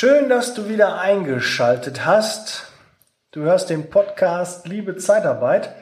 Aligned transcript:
Schön, 0.00 0.28
dass 0.28 0.54
du 0.54 0.68
wieder 0.68 1.00
eingeschaltet 1.00 2.06
hast. 2.06 2.70
Du 3.32 3.40
hörst 3.40 3.68
den 3.68 3.90
Podcast 3.90 4.68
Liebe 4.68 4.94
Zeitarbeit. 4.96 5.74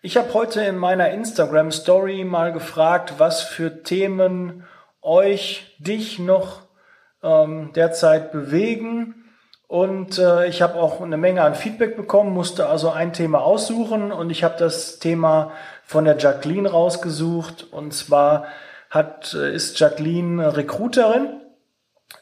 Ich 0.00 0.16
habe 0.16 0.32
heute 0.32 0.62
in 0.62 0.78
meiner 0.78 1.10
Instagram 1.10 1.70
Story 1.70 2.24
mal 2.24 2.54
gefragt, 2.54 3.16
was 3.18 3.42
für 3.42 3.82
Themen 3.82 4.64
euch, 5.02 5.76
dich 5.78 6.18
noch 6.18 6.62
ähm, 7.22 7.72
derzeit 7.74 8.32
bewegen. 8.32 9.26
Und 9.68 10.16
äh, 10.16 10.46
ich 10.46 10.62
habe 10.62 10.76
auch 10.76 11.02
eine 11.02 11.18
Menge 11.18 11.42
an 11.42 11.54
Feedback 11.54 11.98
bekommen, 11.98 12.32
musste 12.32 12.66
also 12.66 12.88
ein 12.88 13.12
Thema 13.12 13.42
aussuchen 13.42 14.10
und 14.10 14.30
ich 14.30 14.42
habe 14.42 14.54
das 14.58 15.00
Thema 15.00 15.52
von 15.84 16.06
der 16.06 16.16
Jacqueline 16.16 16.70
rausgesucht. 16.70 17.66
Und 17.70 17.92
zwar 17.92 18.46
hat, 18.88 19.34
äh, 19.34 19.54
ist 19.54 19.78
Jacqueline 19.78 20.56
Recruiterin 20.56 21.40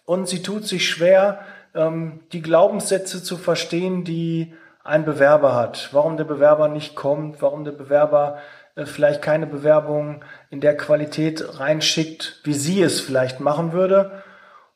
und 0.09 0.27
sie 0.27 0.43
tut 0.43 0.67
sich 0.67 0.89
schwer, 0.89 1.41
ähm, 1.75 2.21
die 2.33 2.41
Glaubenssätze 2.41 3.23
zu 3.23 3.37
verstehen, 3.37 4.05
die 4.05 4.55
ein 4.83 5.05
Bewerber 5.05 5.55
hat. 5.55 5.91
Warum 5.93 6.17
der 6.17 6.25
Bewerber 6.25 6.69
nicht 6.69 6.97
kommt, 6.97 7.43
warum 7.43 7.65
der 7.65 7.73
Bewerber 7.73 8.39
äh, 8.75 8.87
vielleicht 8.87 9.21
keine 9.21 9.47
Bewerbung 9.47 10.25
in 10.49 10.63
der 10.63 10.79
Qualität 10.79 11.61
reinschickt, 11.61 12.41
wie 12.45 12.55
sie 12.55 12.81
es 12.81 13.03
vielleicht 13.03 13.41
machen 13.41 13.75
würde. 13.75 14.23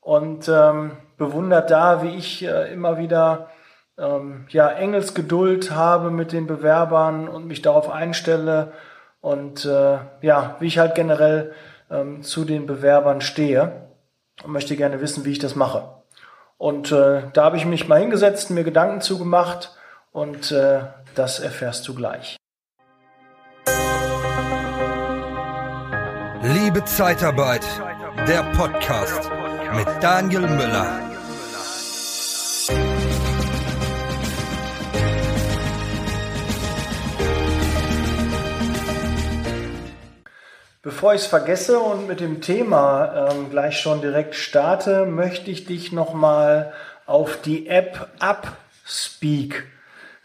Und 0.03 0.51
ähm, 0.51 0.99
bewundert 1.17 1.71
da, 1.71 2.03
wie 2.03 2.15
ich 2.15 2.45
äh, 2.45 2.71
immer 2.71 2.99
wieder 2.99 3.49
ähm, 3.97 4.45
ja, 4.51 4.69
Engelsgeduld 4.69 5.71
habe 5.71 6.11
mit 6.11 6.33
den 6.33 6.47
Bewerbern 6.47 7.27
und 7.27 7.47
mich 7.47 7.63
darauf 7.63 7.89
einstelle 7.89 8.73
und 9.23 9.65
äh, 9.65 9.97
ja, 10.21 10.57
wie 10.59 10.67
ich 10.67 10.79
halt 10.79 10.95
generell 10.95 11.55
ähm, 11.91 12.23
zu 12.23 12.45
den 12.45 12.67
Bewerbern 12.67 13.23
stehe 13.23 13.92
und 14.43 14.53
möchte 14.53 14.77
gerne 14.77 15.01
wissen, 15.01 15.25
wie 15.25 15.33
ich 15.33 15.39
das 15.39 15.55
mache. 15.55 16.03
Und 16.59 16.93
äh, 16.93 17.23
da 17.33 17.45
habe 17.45 17.57
ich 17.57 17.65
mich 17.65 17.89
mal 17.89 18.01
hingesetzt, 18.01 18.51
mir 18.51 18.65
Gedanken 18.65 19.01
zugemacht 19.01 19.77
und 20.13 20.53
äh, 20.53 20.83
das 21.15 21.41
erfährst 21.41 21.87
du 21.89 21.95
gleich. 21.95 22.37
Liebe 26.43 26.85
Zeitarbeit, 26.85 27.65
der 28.27 28.43
Podcast 28.57 29.31
mit 29.75 29.87
Daniel 30.01 30.43
Müller. 30.43 31.12
Bevor 40.85 41.15
ich 41.15 41.21
es 41.21 41.27
vergesse 41.29 41.79
und 41.79 42.09
mit 42.09 42.19
dem 42.19 42.41
Thema 42.41 43.31
ähm, 43.31 43.51
gleich 43.51 43.79
schon 43.79 44.01
direkt 44.01 44.35
starte, 44.35 45.07
möchte 45.07 45.49
ich 45.49 45.65
dich 45.65 45.93
nochmal 45.93 46.73
auf 47.07 47.41
die 47.41 47.69
App 47.69 48.09
Upspeak. 48.19 49.65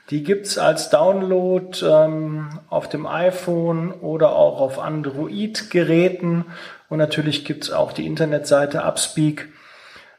Die 0.10 0.24
gibt's 0.24 0.58
als 0.58 0.90
Download 0.90 1.78
ähm, 1.86 2.60
auf 2.70 2.90
dem 2.90 3.06
iPhone 3.06 3.92
oder 3.92 4.36
auch 4.36 4.60
auf 4.60 4.80
Android-Geräten. 4.80 6.46
Und 6.90 6.98
natürlich 6.98 7.46
gibt's 7.46 7.70
auch 7.70 7.92
die 7.92 8.08
Internetseite 8.08 8.84
Upspeak. 8.84 9.50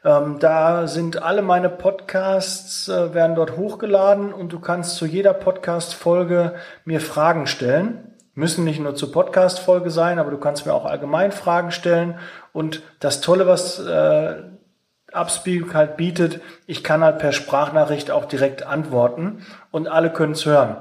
Ähm, 0.05 0.37
da 0.39 0.87
sind 0.87 1.21
alle 1.21 1.41
meine 1.41 1.67
Podcasts, 1.67 2.87
äh, 2.87 3.13
werden 3.13 3.35
dort 3.35 3.57
hochgeladen 3.57 4.31
und 4.31 4.53
du 4.53 4.61
kannst 4.61 4.95
zu 4.95 5.05
jeder 5.05 5.33
Podcast-Folge 5.33 6.53
mir 6.85 7.01
Fragen 7.01 7.45
stellen 7.45 8.08
müssen 8.39 8.63
nicht 8.63 8.79
nur 8.79 8.95
zur 8.95 9.11
Podcast-Folge 9.11 9.91
sein, 9.91 10.17
aber 10.17 10.31
du 10.31 10.37
kannst 10.37 10.65
mir 10.65 10.73
auch 10.73 10.85
allgemein 10.85 11.31
Fragen 11.31 11.71
stellen. 11.71 12.17
Und 12.53 12.81
das 12.99 13.21
Tolle, 13.21 13.45
was 13.45 13.79
äh, 13.79 14.35
Upspeak 15.11 15.73
halt 15.73 15.97
bietet, 15.97 16.39
ich 16.65 16.83
kann 16.83 17.03
halt 17.03 17.19
per 17.19 17.33
Sprachnachricht 17.33 18.09
auch 18.09 18.25
direkt 18.25 18.63
antworten 18.65 19.45
und 19.71 19.87
alle 19.87 20.11
können 20.11 20.31
es 20.31 20.45
hören. 20.45 20.77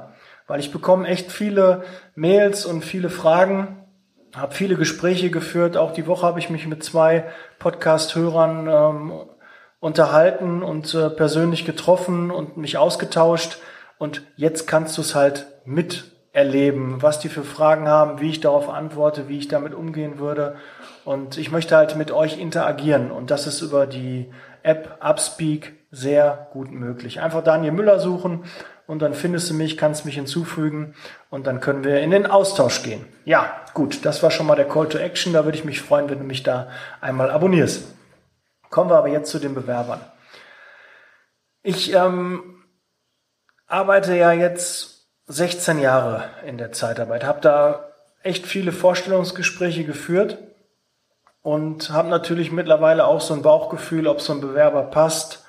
Weil 0.46 0.60
ich 0.60 0.72
bekomme 0.72 1.06
echt 1.06 1.30
viele 1.32 1.82
Mails 2.14 2.64
und 2.64 2.84
viele 2.84 3.10
Fragen, 3.10 3.84
habe 4.34 4.54
viele 4.54 4.76
Gespräche 4.76 5.30
geführt. 5.30 5.76
Auch 5.76 5.92
die 5.92 6.06
Woche 6.06 6.26
habe 6.26 6.38
ich 6.38 6.50
mich 6.50 6.66
mit 6.66 6.84
zwei 6.84 7.24
Podcast-Hörern 7.58 8.68
ähm, 8.68 9.12
unterhalten 9.80 10.62
und 10.62 10.94
äh, 10.94 11.10
persönlich 11.10 11.64
getroffen 11.64 12.30
und 12.30 12.56
mich 12.56 12.78
ausgetauscht. 12.78 13.58
Und 13.98 14.22
jetzt 14.36 14.66
kannst 14.66 14.96
du 14.96 15.02
es 15.02 15.14
halt 15.14 15.46
mit 15.64 16.17
erleben, 16.32 17.00
was 17.00 17.18
die 17.18 17.28
für 17.28 17.42
Fragen 17.42 17.88
haben, 17.88 18.20
wie 18.20 18.30
ich 18.30 18.40
darauf 18.40 18.68
antworte, 18.68 19.28
wie 19.28 19.38
ich 19.38 19.48
damit 19.48 19.74
umgehen 19.74 20.18
würde. 20.18 20.56
Und 21.04 21.38
ich 21.38 21.50
möchte 21.50 21.76
halt 21.76 21.96
mit 21.96 22.10
euch 22.10 22.38
interagieren 22.38 23.10
und 23.10 23.30
das 23.30 23.46
ist 23.46 23.60
über 23.60 23.86
die 23.86 24.30
App 24.62 24.98
Upspeak 25.00 25.74
sehr 25.90 26.48
gut 26.52 26.70
möglich. 26.70 27.20
Einfach 27.20 27.42
Daniel 27.42 27.72
Müller 27.72 27.98
suchen 27.98 28.44
und 28.86 29.00
dann 29.00 29.14
findest 29.14 29.50
du 29.50 29.54
mich, 29.54 29.76
kannst 29.76 30.04
mich 30.04 30.16
hinzufügen 30.16 30.94
und 31.30 31.46
dann 31.46 31.60
können 31.60 31.84
wir 31.84 32.00
in 32.00 32.10
den 32.10 32.26
Austausch 32.26 32.82
gehen. 32.82 33.04
Ja, 33.24 33.62
gut, 33.74 34.04
das 34.04 34.22
war 34.22 34.30
schon 34.30 34.46
mal 34.46 34.56
der 34.56 34.68
Call 34.68 34.88
to 34.88 34.98
Action. 34.98 35.32
Da 35.32 35.44
würde 35.44 35.56
ich 35.56 35.64
mich 35.64 35.80
freuen, 35.80 36.10
wenn 36.10 36.18
du 36.18 36.24
mich 36.24 36.42
da 36.42 36.68
einmal 37.00 37.30
abonnierst. 37.30 37.94
Kommen 38.70 38.90
wir 38.90 38.96
aber 38.96 39.08
jetzt 39.08 39.30
zu 39.30 39.38
den 39.38 39.54
Bewerbern. 39.54 40.00
Ich 41.62 41.92
ähm, 41.94 42.62
arbeite 43.66 44.14
ja 44.14 44.32
jetzt 44.32 44.97
16 45.28 45.78
Jahre 45.78 46.24
in 46.46 46.56
der 46.56 46.72
Zeitarbeit, 46.72 47.24
habe 47.24 47.40
da 47.42 47.90
echt 48.22 48.46
viele 48.46 48.72
Vorstellungsgespräche 48.72 49.84
geführt 49.84 50.38
und 51.42 51.90
habe 51.90 52.08
natürlich 52.08 52.50
mittlerweile 52.50 53.06
auch 53.06 53.20
so 53.20 53.34
ein 53.34 53.42
Bauchgefühl, 53.42 54.06
ob 54.06 54.22
so 54.22 54.32
ein 54.32 54.40
Bewerber 54.40 54.84
passt 54.84 55.44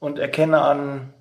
und 0.00 0.18
erkenne 0.18 0.60
an 0.62 1.14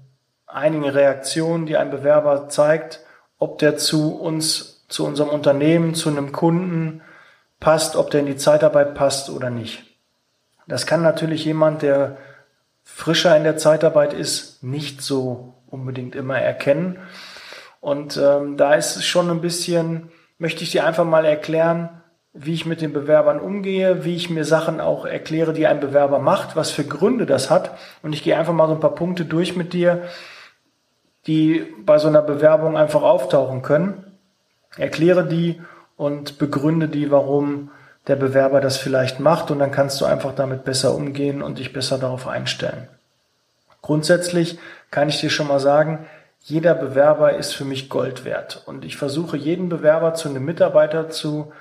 einigen 0.48 0.90
Reaktionen, 0.90 1.68
die 1.68 1.78
ein 1.78 1.92
Bewerber 1.92 2.50
zeigt, 2.50 3.02
ob 3.38 3.60
der 3.60 3.78
zu 3.78 4.18
uns, 4.20 4.84
zu 4.90 5.06
unserem 5.06 5.30
Unternehmen, 5.30 5.94
zu 5.94 6.10
einem 6.10 6.32
Kunden 6.32 7.02
passt, 7.60 7.96
ob 7.96 8.10
der 8.10 8.22
in 8.22 8.26
die 8.26 8.36
Zeitarbeit 8.36 8.96
passt 8.96 9.30
oder 9.30 9.52
nicht. 9.52 9.84
Das 10.68 10.88
kann 10.88 11.04
natürlich 11.04 11.46
jemand, 11.46 11.84
der 11.84 12.18
frischer 12.84 13.38
in 13.38 13.44
der 13.44 13.58
Zeitarbeit 13.58 14.14
ist, 14.14 14.64
nicht 14.64 15.02
so 15.02 15.54
unbedingt 15.68 16.16
immer 16.16 16.40
erkennen. 16.40 17.00
Und 17.82 18.16
ähm, 18.16 18.56
da 18.56 18.76
ist 18.76 19.04
schon 19.04 19.30
ein 19.30 19.42
bisschen, 19.42 20.12
möchte 20.38 20.64
ich 20.64 20.72
dir 20.72 20.86
einfach 20.86 21.04
mal 21.04 21.26
erklären, 21.26 21.90
wie 22.34 22.54
ich 22.54 22.66
mit 22.66 22.80
den 22.80 22.94
Bewerbern 22.94 23.40
umgehe, 23.40 24.06
wie 24.06 24.16
ich 24.16 24.30
mir 24.30 24.46
Sachen 24.46 24.80
auch 24.80 25.06
erkläre, 25.06 25.52
die 25.52 25.68
ein 25.68 25.82
Bewerber 25.82 26.20
macht, 26.20 26.56
was 26.56 26.72
für 26.72 26.86
Gründe 26.86 27.26
das 27.26 27.50
hat. 27.50 27.78
Und 28.04 28.14
ich 28.14 28.24
gehe 28.24 28.38
einfach 28.38 28.54
mal 28.54 28.68
so 28.68 28.74
ein 28.74 28.80
paar 28.80 28.96
Punkte 28.96 29.26
durch 29.26 29.58
mit 29.58 29.74
dir, 29.74 30.04
die 31.28 31.68
bei 31.86 31.98
so 31.98 32.08
einer 32.08 32.22
Bewerbung 32.22 32.78
einfach 32.78 33.02
auftauchen 33.02 33.64
können. 33.64 34.18
Erkläre 34.78 35.28
die 35.28 35.62
und 35.98 36.38
begründe 36.38 36.88
die, 36.88 37.12
warum 37.12 37.72
der 38.08 38.16
Bewerber 38.16 38.62
das 38.62 38.78
vielleicht 38.78 39.20
macht 39.20 39.52
und 39.52 39.60
dann 39.60 39.72
kannst 39.72 40.00
du 40.02 40.06
einfach 40.06 40.34
damit 40.34 40.64
besser 40.64 40.96
umgehen 40.96 41.42
und 41.42 41.60
dich 41.60 41.74
besser 41.74 41.98
darauf 41.98 42.28
einstellen. 42.28 42.88
Grundsätzlich 43.82 44.58
kann 44.90 45.10
ich 45.10 45.20
dir 45.20 45.30
schon 45.30 45.48
mal 45.48 45.60
sagen, 45.60 46.06
jeder 46.44 46.74
Bewerber 46.74 47.36
ist 47.36 47.54
für 47.54 47.66
mich 47.66 47.90
Gold 47.90 48.26
wert. 48.26 48.64
Und 48.66 48.84
ich 48.84 48.98
versuche 48.98 49.38
jeden 49.38 49.70
Bewerber 49.70 50.16
zu 50.16 50.30
einem 50.30 50.44
Mitarbeiter 50.44 51.10
zu 51.10 51.54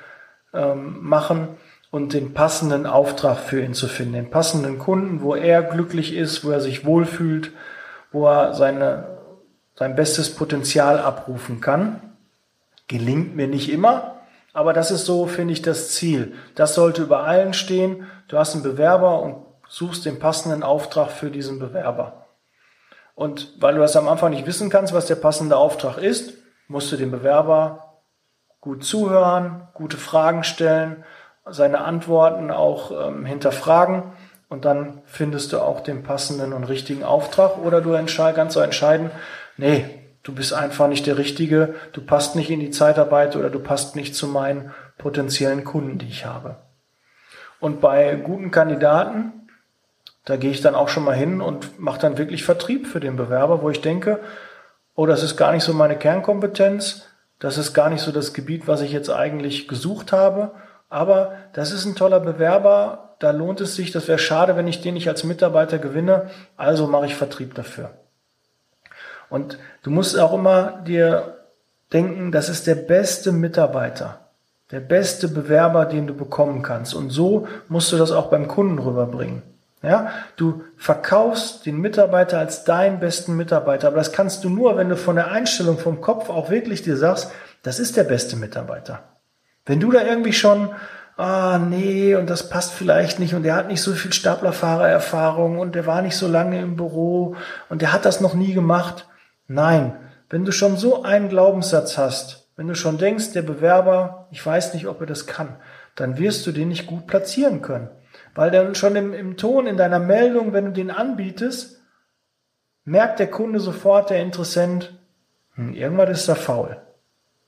ähm, 0.55 0.99
machen 1.03 1.49
und 1.91 2.15
den 2.15 2.33
passenden 2.33 2.87
Auftrag 2.87 3.39
für 3.39 3.63
ihn 3.63 3.75
zu 3.75 3.89
finden, 3.89 4.15
den 4.15 4.31
passenden 4.31 4.79
Kunden, 4.79 5.23
wo 5.23 5.35
er 5.35 5.63
glücklich 5.63 6.15
ist, 6.15 6.45
wo 6.45 6.51
er 6.51 6.61
sich 6.61 6.85
wohlfühlt, 6.85 7.53
wo 8.11 8.27
er 8.27 8.55
seine, 8.55 9.19
sein 9.75 9.97
bestes 9.97 10.35
Potenzial 10.35 10.99
abrufen 10.99 11.61
kann. 11.61 12.01
Gelingt 12.89 13.37
mir 13.37 13.49
nicht 13.49 13.71
immer, 13.71 14.21
aber 14.53 14.73
das 14.73 14.91
ist 14.91 15.05
so, 15.05 15.27
finde 15.27 15.53
ich, 15.53 15.63
das 15.63 15.91
Ziel. 15.91 16.35
Das 16.55 16.75
sollte 16.75 17.03
über 17.03 17.25
allen 17.25 17.55
stehen. 17.55 18.07
Du 18.29 18.39
hast 18.39 18.55
einen 18.55 18.63
Bewerber 18.63 19.21
und 19.21 19.37
suchst 19.69 20.07
den 20.07 20.19
passenden 20.19 20.63
Auftrag 20.63 21.11
für 21.11 21.31
diesen 21.31 21.59
Bewerber. 21.59 22.20
Und 23.21 23.53
weil 23.61 23.75
du 23.75 23.83
das 23.83 23.97
am 23.97 24.09
Anfang 24.09 24.31
nicht 24.31 24.47
wissen 24.47 24.71
kannst, 24.71 24.95
was 24.95 25.05
der 25.05 25.15
passende 25.15 25.59
Auftrag 25.59 25.99
ist, 25.99 26.39
musst 26.69 26.91
du 26.91 26.97
dem 26.97 27.11
Bewerber 27.11 28.01
gut 28.63 28.83
zuhören, 28.83 29.69
gute 29.75 29.99
Fragen 29.99 30.43
stellen, 30.43 31.05
seine 31.45 31.83
Antworten 31.83 32.51
auch 32.51 33.09
ähm, 33.09 33.27
hinterfragen 33.27 34.05
und 34.49 34.65
dann 34.65 35.03
findest 35.05 35.53
du 35.53 35.61
auch 35.61 35.81
den 35.81 36.03
passenden 36.03 36.55
und 36.55 36.65
richtigen 36.65 37.05
Auftrag 37.05 37.59
oder 37.59 37.83
du 37.83 37.93
kannst 37.93 38.55
so 38.55 38.61
entscheiden, 38.61 39.11
nee, 39.59 39.85
du 40.23 40.35
bist 40.35 40.55
einfach 40.55 40.89
nicht 40.89 41.07
der 41.07 41.19
Richtige, 41.19 41.75
du 41.93 42.01
passt 42.01 42.37
nicht 42.37 42.49
in 42.49 42.61
die 42.61 42.71
Zeitarbeit 42.71 43.37
oder 43.37 43.51
du 43.51 43.59
passt 43.59 43.97
nicht 43.97 44.15
zu 44.15 44.29
meinen 44.29 44.73
potenziellen 44.97 45.65
Kunden, 45.65 45.99
die 45.99 46.09
ich 46.09 46.25
habe. 46.25 46.57
Und 47.61 47.83
bei 47.83 48.15
guten 48.15 48.51
Kandidaten 48.51 49.40
da 50.25 50.37
gehe 50.37 50.51
ich 50.51 50.61
dann 50.61 50.75
auch 50.75 50.89
schon 50.89 51.05
mal 51.05 51.17
hin 51.17 51.41
und 51.41 51.81
mache 51.81 52.01
dann 52.01 52.19
wirklich 52.19 52.45
Vertrieb 52.45 52.87
für 52.87 53.01
den 53.01 53.17
Bewerber, 53.17 53.63
wo 53.63 53.71
ich 53.71 53.81
denke, 53.81 54.21
oh, 54.95 55.07
das 55.07 55.23
ist 55.23 55.37
gar 55.37 55.53
nicht 55.53 55.65
so 55.65 55.73
meine 55.73 55.97
Kernkompetenz, 55.97 57.07
das 57.39 57.57
ist 57.57 57.73
gar 57.73 57.89
nicht 57.89 58.03
so 58.03 58.13
das 58.13 58.35
Gebiet, 58.35 58.69
was 58.69 58.83
ich 58.83 58.93
jetzt 58.93 59.11
eigentlich 59.11 59.67
gesucht 59.67 60.13
habe, 60.13 60.53
aber 60.89 61.37
das 61.53 61.73
ist 61.73 61.87
ein 61.87 61.97
toller 61.97 62.21
Bewerber, 62.21 63.17
da 63.19 63.31
lohnt 63.31 63.61
es 63.61 63.77
sich, 63.77 63.93
das 63.93 64.09
wäre 64.09 64.19
schade, 64.19 64.57
wenn 64.57 64.69
ich 64.69 64.83
den 64.83 64.95
nicht 64.95 65.09
als 65.09 65.25
Mitarbeiter 65.25 65.79
gewinne, 65.79 66.31
also 66.57 66.87
mache 66.87 67.07
ich 67.07 67.15
Vertrieb 67.15 67.55
dafür. 67.55 67.91
Und 69.31 69.59
du 69.83 69.91
musst 69.91 70.19
auch 70.19 70.35
immer 70.35 70.83
dir 70.87 71.39
denken, 71.93 72.33
das 72.33 72.49
ist 72.49 72.67
der 72.67 72.75
beste 72.75 73.33
Mitarbeiter, 73.33 74.31
der 74.71 74.81
beste 74.81 75.29
Bewerber, 75.29 75.87
den 75.87 76.07
du 76.07 76.15
bekommen 76.15 76.63
kannst. 76.63 76.95
Und 76.95 77.11
so 77.11 77.47
musst 77.69 77.93
du 77.93 77.97
das 77.97 78.13
auch 78.13 78.29
beim 78.29 78.49
Kunden 78.49 78.79
rüberbringen. 78.79 79.43
Ja, 79.83 80.11
du 80.37 80.65
verkaufst 80.77 81.65
den 81.65 81.79
Mitarbeiter 81.79 82.39
als 82.39 82.65
deinen 82.65 83.01
besten 83.01 83.35
Mitarbeiter, 83.37 83.89
aber 83.89 83.97
das 83.97 84.13
kannst 84.13 84.45
du 84.45 84.51
nur, 84.51 84.77
wenn 84.77 84.91
du 84.91 84.97
von 84.97 85.17
der 85.17 85.31
Einstellung 85.31 85.79
vom 85.79 86.03
Kopf 86.03 86.29
auch 86.29 86.51
wirklich 86.51 86.83
dir 86.83 86.99
sagst, 86.99 87.31
das 87.63 87.79
ist 87.79 87.97
der 87.97 88.05
beste 88.05 88.37
Mitarbeiter. 88.37 89.05
Wenn 89.65 89.81
du 89.81 89.91
da 89.91 90.03
irgendwie 90.03 90.35
schon, 90.35 90.71
ah 91.17 91.59
nee, 91.59 92.15
und 92.15 92.29
das 92.29 92.51
passt 92.51 92.73
vielleicht 92.73 93.21
nicht 93.21 93.35
und 93.35 93.43
der 93.43 93.55
hat 93.55 93.69
nicht 93.69 93.81
so 93.81 93.93
viel 93.93 94.13
Staplerfahrererfahrung 94.13 95.59
und 95.59 95.75
der 95.75 95.87
war 95.87 96.03
nicht 96.03 96.17
so 96.17 96.29
lange 96.29 96.61
im 96.61 96.77
Büro 96.77 97.37
und 97.71 97.81
der 97.81 97.93
hat 97.95 98.05
das 98.05 98.21
noch 98.21 98.35
nie 98.35 98.53
gemacht. 98.53 99.09
Nein, 99.47 99.97
wenn 100.29 100.45
du 100.45 100.53
schon 100.53 100.77
so 100.77 101.05
einen 101.05 101.31
Glaubenssatz 101.31 101.97
hast, 101.97 102.49
wenn 102.57 102.69
du 102.69 102.75
schon 102.75 102.99
denkst, 102.99 103.33
der 103.33 103.43
Bewerber, 103.43 104.29
ich 104.31 104.45
weiß 104.45 104.75
nicht, 104.75 104.87
ob 104.87 105.01
er 105.01 105.07
das 105.07 105.27
kann, 105.27 105.57
dann 105.95 106.19
wirst 106.19 106.47
du 106.47 106.53
den 106.53 106.69
nicht 106.69 106.87
gut 106.87 107.07
platzieren 107.07 107.63
können. 107.63 107.89
Weil 108.35 108.51
dann 108.51 108.75
schon 108.75 108.97
im, 108.97 109.13
im 109.13 109.37
Ton, 109.37 109.67
in 109.67 109.77
deiner 109.77 109.99
Meldung, 109.99 110.53
wenn 110.53 110.67
du 110.67 110.73
den 110.73 110.91
anbietest, 110.91 111.81
merkt 112.85 113.19
der 113.19 113.31
Kunde 113.31 113.61
sofort, 113.61 114.11
der 114.11 114.23
Interessent, 114.23 114.99
hm, 115.55 115.75
irgendwas 115.75 116.11
ist 116.11 116.29
da 116.29 116.35
faul. 116.35 116.81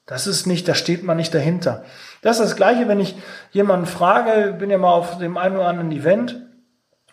Das 0.06 0.26
ist 0.26 0.46
nicht, 0.46 0.66
da 0.66 0.74
steht 0.74 1.04
man 1.04 1.16
nicht 1.16 1.34
dahinter. 1.34 1.84
Das 2.22 2.38
ist 2.38 2.50
das 2.50 2.56
Gleiche, 2.56 2.88
wenn 2.88 3.00
ich 3.00 3.16
jemanden 3.52 3.86
frage, 3.86 4.52
bin 4.52 4.70
ja 4.70 4.78
mal 4.78 4.92
auf 4.92 5.18
dem 5.18 5.36
einen 5.36 5.56
oder 5.56 5.68
anderen 5.68 5.92
Event 5.92 6.42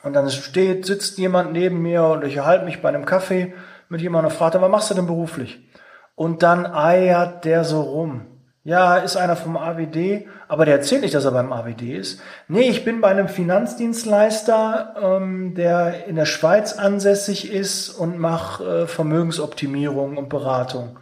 und 0.03 0.13
dann 0.13 0.29
steht, 0.29 0.85
sitzt 0.85 1.17
jemand 1.17 1.51
neben 1.51 1.81
mir 1.81 2.03
und 2.03 2.23
ich 2.23 2.37
erhalte 2.37 2.65
mich 2.65 2.81
bei 2.81 2.89
einem 2.89 3.05
Kaffee 3.05 3.53
mit 3.89 4.01
jemandem 4.01 4.31
und 4.31 4.37
fragt, 4.37 4.59
was 4.59 4.71
machst 4.71 4.89
du 4.89 4.95
denn 4.95 5.07
beruflich? 5.07 5.67
Und 6.15 6.43
dann 6.43 6.65
eiert 6.65 7.45
der 7.45 7.63
so 7.63 7.81
rum. 7.81 8.28
Ja, 8.63 8.97
ist 8.97 9.15
einer 9.15 9.37
vom 9.37 9.55
AWD, 9.55 10.27
aber 10.49 10.65
der 10.65 10.75
erzählt 10.75 11.01
nicht, 11.01 11.13
dass 11.13 11.23
er 11.23 11.31
beim 11.31 11.53
AWD 11.53 11.95
ist. 11.95 12.21
Nee, 12.49 12.69
ich 12.69 12.83
bin 12.83 12.99
bei 12.99 13.07
einem 13.07 13.29
Finanzdienstleister, 13.29 14.95
ähm, 15.01 15.55
der 15.55 16.05
in 16.07 16.17
der 16.17 16.25
Schweiz 16.25 16.73
ansässig 16.73 17.51
ist 17.51 17.89
und 17.89 18.19
mache 18.19 18.81
äh, 18.81 18.87
Vermögensoptimierung 18.87 20.17
und 20.17 20.27
Beratung. 20.27 20.99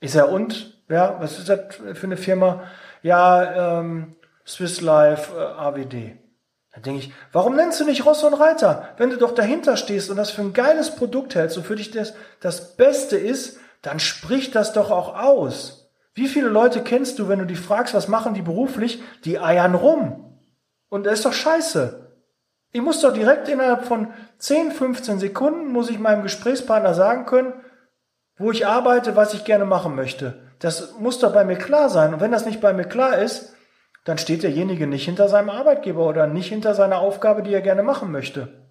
Ist 0.00 0.16
er 0.16 0.30
und? 0.30 0.82
Ja, 0.88 1.16
was 1.20 1.38
ist 1.38 1.48
das 1.48 1.76
für 1.94 2.06
eine 2.06 2.16
Firma? 2.16 2.64
Ja, 3.02 3.78
ähm, 3.78 4.16
Swiss 4.44 4.80
Life 4.80 5.32
äh, 5.36 5.40
AWD. 5.40 6.18
Da 6.74 6.80
denke 6.80 7.00
ich, 7.00 7.12
warum 7.32 7.56
nennst 7.56 7.80
du 7.80 7.84
nicht 7.84 8.04
Ross 8.04 8.24
und 8.24 8.34
Reiter? 8.34 8.88
Wenn 8.96 9.10
du 9.10 9.16
doch 9.16 9.32
dahinter 9.32 9.76
stehst 9.76 10.10
und 10.10 10.16
das 10.16 10.30
für 10.30 10.42
ein 10.42 10.52
geiles 10.52 10.94
Produkt 10.94 11.34
hältst 11.36 11.56
und 11.56 11.64
für 11.64 11.76
dich 11.76 11.92
das, 11.92 12.14
das 12.40 12.76
Beste 12.76 13.16
ist, 13.16 13.58
dann 13.80 14.00
sprich 14.00 14.50
das 14.50 14.72
doch 14.72 14.90
auch 14.90 15.16
aus. 15.16 15.85
Wie 16.16 16.28
viele 16.28 16.48
Leute 16.48 16.82
kennst 16.82 17.18
du, 17.18 17.28
wenn 17.28 17.40
du 17.40 17.44
die 17.44 17.56
fragst, 17.56 17.92
was 17.92 18.08
machen 18.08 18.32
die 18.32 18.40
beruflich? 18.40 19.02
Die 19.24 19.38
eiern 19.38 19.74
rum. 19.74 20.40
Und 20.88 21.04
das 21.04 21.18
ist 21.18 21.26
doch 21.26 21.34
scheiße. 21.34 22.10
Ich 22.72 22.80
muss 22.80 23.02
doch 23.02 23.12
direkt 23.12 23.50
innerhalb 23.50 23.84
von 23.84 24.08
10, 24.38 24.72
15 24.72 25.18
Sekunden, 25.18 25.70
muss 25.70 25.90
ich 25.90 25.98
meinem 25.98 26.22
Gesprächspartner 26.22 26.94
sagen 26.94 27.26
können, 27.26 27.52
wo 28.38 28.50
ich 28.50 28.66
arbeite, 28.66 29.14
was 29.14 29.34
ich 29.34 29.44
gerne 29.44 29.66
machen 29.66 29.94
möchte. 29.94 30.40
Das 30.58 30.98
muss 30.98 31.18
doch 31.18 31.34
bei 31.34 31.44
mir 31.44 31.56
klar 31.56 31.90
sein. 31.90 32.14
Und 32.14 32.20
wenn 32.20 32.32
das 32.32 32.46
nicht 32.46 32.62
bei 32.62 32.72
mir 32.72 32.84
klar 32.84 33.18
ist, 33.18 33.54
dann 34.06 34.16
steht 34.16 34.42
derjenige 34.42 34.86
nicht 34.86 35.04
hinter 35.04 35.28
seinem 35.28 35.50
Arbeitgeber 35.50 36.06
oder 36.06 36.26
nicht 36.26 36.48
hinter 36.48 36.74
seiner 36.74 37.00
Aufgabe, 37.00 37.42
die 37.42 37.52
er 37.52 37.60
gerne 37.60 37.82
machen 37.82 38.10
möchte. 38.10 38.66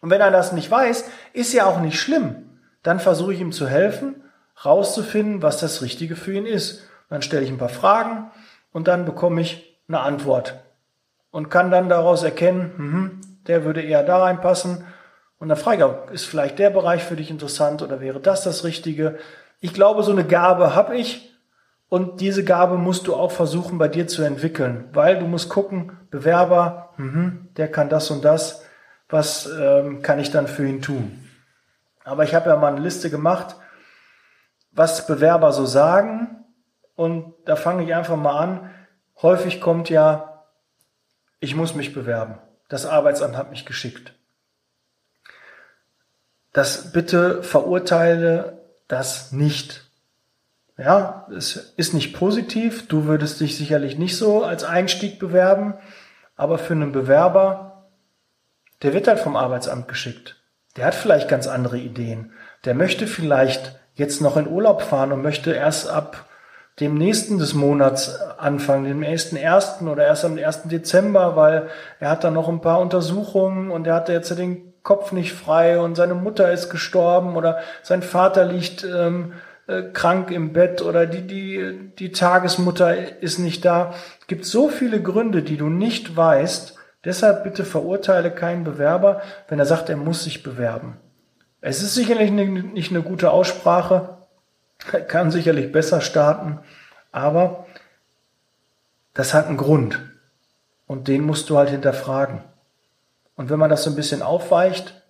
Und 0.00 0.10
wenn 0.10 0.20
er 0.20 0.30
das 0.30 0.52
nicht 0.52 0.70
weiß, 0.70 1.04
ist 1.32 1.52
ja 1.52 1.66
auch 1.66 1.80
nicht 1.80 1.98
schlimm. 1.98 2.60
Dann 2.84 3.00
versuche 3.00 3.34
ich 3.34 3.40
ihm 3.40 3.50
zu 3.50 3.66
helfen 3.66 4.22
rauszufinden, 4.64 5.42
was 5.42 5.58
das 5.58 5.82
Richtige 5.82 6.16
für 6.16 6.32
ihn 6.32 6.46
ist. 6.46 6.84
Dann 7.08 7.22
stelle 7.22 7.44
ich 7.44 7.50
ein 7.50 7.58
paar 7.58 7.68
Fragen 7.68 8.30
und 8.72 8.88
dann 8.88 9.04
bekomme 9.04 9.40
ich 9.40 9.78
eine 9.88 10.00
Antwort 10.00 10.60
und 11.30 11.50
kann 11.50 11.70
dann 11.70 11.88
daraus 11.88 12.22
erkennen, 12.22 12.72
mh, 12.76 13.10
der 13.46 13.64
würde 13.64 13.82
eher 13.82 14.02
da 14.02 14.18
reinpassen. 14.18 14.84
Und 15.38 15.48
dann 15.48 15.56
frage 15.56 15.98
ich, 16.08 16.14
ist 16.14 16.26
vielleicht 16.26 16.58
der 16.58 16.70
Bereich 16.70 17.02
für 17.02 17.16
dich 17.16 17.30
interessant 17.30 17.82
oder 17.82 18.00
wäre 18.00 18.20
das 18.20 18.44
das 18.44 18.64
Richtige? 18.64 19.18
Ich 19.60 19.72
glaube, 19.72 20.02
so 20.02 20.12
eine 20.12 20.24
Gabe 20.24 20.74
habe 20.74 20.96
ich 20.96 21.34
und 21.88 22.20
diese 22.20 22.44
Gabe 22.44 22.76
musst 22.76 23.06
du 23.06 23.16
auch 23.16 23.32
versuchen 23.32 23.78
bei 23.78 23.88
dir 23.88 24.06
zu 24.06 24.22
entwickeln, 24.22 24.88
weil 24.92 25.18
du 25.18 25.26
musst 25.26 25.48
gucken, 25.48 25.98
Bewerber, 26.10 26.90
mh, 26.98 27.32
der 27.56 27.68
kann 27.68 27.88
das 27.88 28.10
und 28.10 28.24
das, 28.24 28.64
was 29.08 29.50
ähm, 29.60 30.02
kann 30.02 30.20
ich 30.20 30.30
dann 30.30 30.46
für 30.46 30.66
ihn 30.66 30.82
tun? 30.82 31.18
Aber 32.04 32.24
ich 32.24 32.34
habe 32.34 32.50
ja 32.50 32.56
mal 32.56 32.72
eine 32.72 32.80
Liste 32.80 33.10
gemacht 33.10 33.56
was 34.72 35.06
Bewerber 35.06 35.52
so 35.52 35.66
sagen. 35.66 36.44
Und 36.96 37.34
da 37.44 37.56
fange 37.56 37.84
ich 37.84 37.94
einfach 37.94 38.16
mal 38.16 38.38
an. 38.38 38.70
Häufig 39.22 39.60
kommt 39.60 39.90
ja, 39.90 40.44
ich 41.40 41.54
muss 41.54 41.74
mich 41.74 41.92
bewerben. 41.92 42.38
Das 42.68 42.86
Arbeitsamt 42.86 43.36
hat 43.36 43.50
mich 43.50 43.66
geschickt. 43.66 44.14
Das 46.52 46.92
bitte 46.92 47.42
verurteile 47.42 48.60
das 48.88 49.32
nicht. 49.32 49.84
Ja, 50.76 51.26
es 51.34 51.56
ist 51.76 51.94
nicht 51.94 52.14
positiv. 52.14 52.88
Du 52.88 53.04
würdest 53.04 53.40
dich 53.40 53.56
sicherlich 53.56 53.98
nicht 53.98 54.16
so 54.16 54.44
als 54.44 54.64
Einstieg 54.64 55.18
bewerben. 55.18 55.74
Aber 56.36 56.58
für 56.58 56.72
einen 56.72 56.92
Bewerber, 56.92 57.88
der 58.82 58.94
wird 58.94 59.08
halt 59.08 59.20
vom 59.20 59.36
Arbeitsamt 59.36 59.88
geschickt. 59.88 60.36
Der 60.76 60.86
hat 60.86 60.94
vielleicht 60.94 61.28
ganz 61.28 61.46
andere 61.46 61.78
Ideen. 61.78 62.32
Der 62.64 62.74
möchte 62.74 63.06
vielleicht 63.06 63.79
jetzt 64.00 64.20
noch 64.20 64.36
in 64.36 64.48
Urlaub 64.48 64.82
fahren 64.82 65.12
und 65.12 65.22
möchte 65.22 65.52
erst 65.52 65.88
ab 65.88 66.24
dem 66.80 66.94
nächsten 66.94 67.38
des 67.38 67.54
Monats 67.54 68.18
anfangen, 68.38 68.86
dem 68.86 69.02
ersten 69.02 69.36
ersten 69.36 69.86
oder 69.86 70.06
erst 70.06 70.24
am 70.24 70.38
ersten 70.38 70.70
Dezember, 70.70 71.36
weil 71.36 71.68
er 72.00 72.10
hat 72.10 72.24
dann 72.24 72.34
noch 72.34 72.48
ein 72.48 72.62
paar 72.62 72.80
Untersuchungen 72.80 73.70
und 73.70 73.86
er 73.86 73.94
hatte 73.94 74.12
jetzt 74.12 74.36
den 74.36 74.72
Kopf 74.82 75.12
nicht 75.12 75.34
frei 75.34 75.78
und 75.78 75.94
seine 75.94 76.14
Mutter 76.14 76.50
ist 76.50 76.70
gestorben 76.70 77.36
oder 77.36 77.58
sein 77.82 78.02
Vater 78.02 78.46
liegt 78.46 78.82
ähm, 78.82 79.34
äh, 79.66 79.82
krank 79.92 80.30
im 80.30 80.54
Bett 80.54 80.80
oder 80.80 81.06
die, 81.06 81.26
die, 81.26 81.90
die 81.98 82.12
Tagesmutter 82.12 83.22
ist 83.22 83.38
nicht 83.38 83.64
da. 83.66 83.92
Es 84.20 84.26
gibt 84.26 84.46
so 84.46 84.68
viele 84.68 85.02
Gründe, 85.02 85.42
die 85.42 85.58
du 85.58 85.68
nicht 85.68 86.16
weißt. 86.16 86.76
Deshalb 87.04 87.44
bitte 87.44 87.64
verurteile 87.64 88.30
keinen 88.30 88.64
Bewerber, 88.64 89.20
wenn 89.48 89.58
er 89.58 89.66
sagt, 89.66 89.90
er 89.90 89.96
muss 89.96 90.24
sich 90.24 90.42
bewerben. 90.42 90.96
Es 91.60 91.82
ist 91.82 91.94
sicherlich 91.94 92.30
nicht 92.30 92.90
eine 92.90 93.02
gute 93.02 93.30
Aussprache, 93.30 94.16
kann 95.08 95.30
sicherlich 95.30 95.72
besser 95.72 96.00
starten, 96.00 96.60
aber 97.12 97.66
das 99.12 99.34
hat 99.34 99.46
einen 99.46 99.58
Grund 99.58 100.00
und 100.86 101.08
den 101.08 101.22
musst 101.22 101.50
du 101.50 101.58
halt 101.58 101.68
hinterfragen. 101.68 102.42
Und 103.36 103.50
wenn 103.50 103.58
man 103.58 103.70
das 103.70 103.84
so 103.84 103.90
ein 103.90 103.96
bisschen 103.96 104.22
aufweicht, 104.22 105.02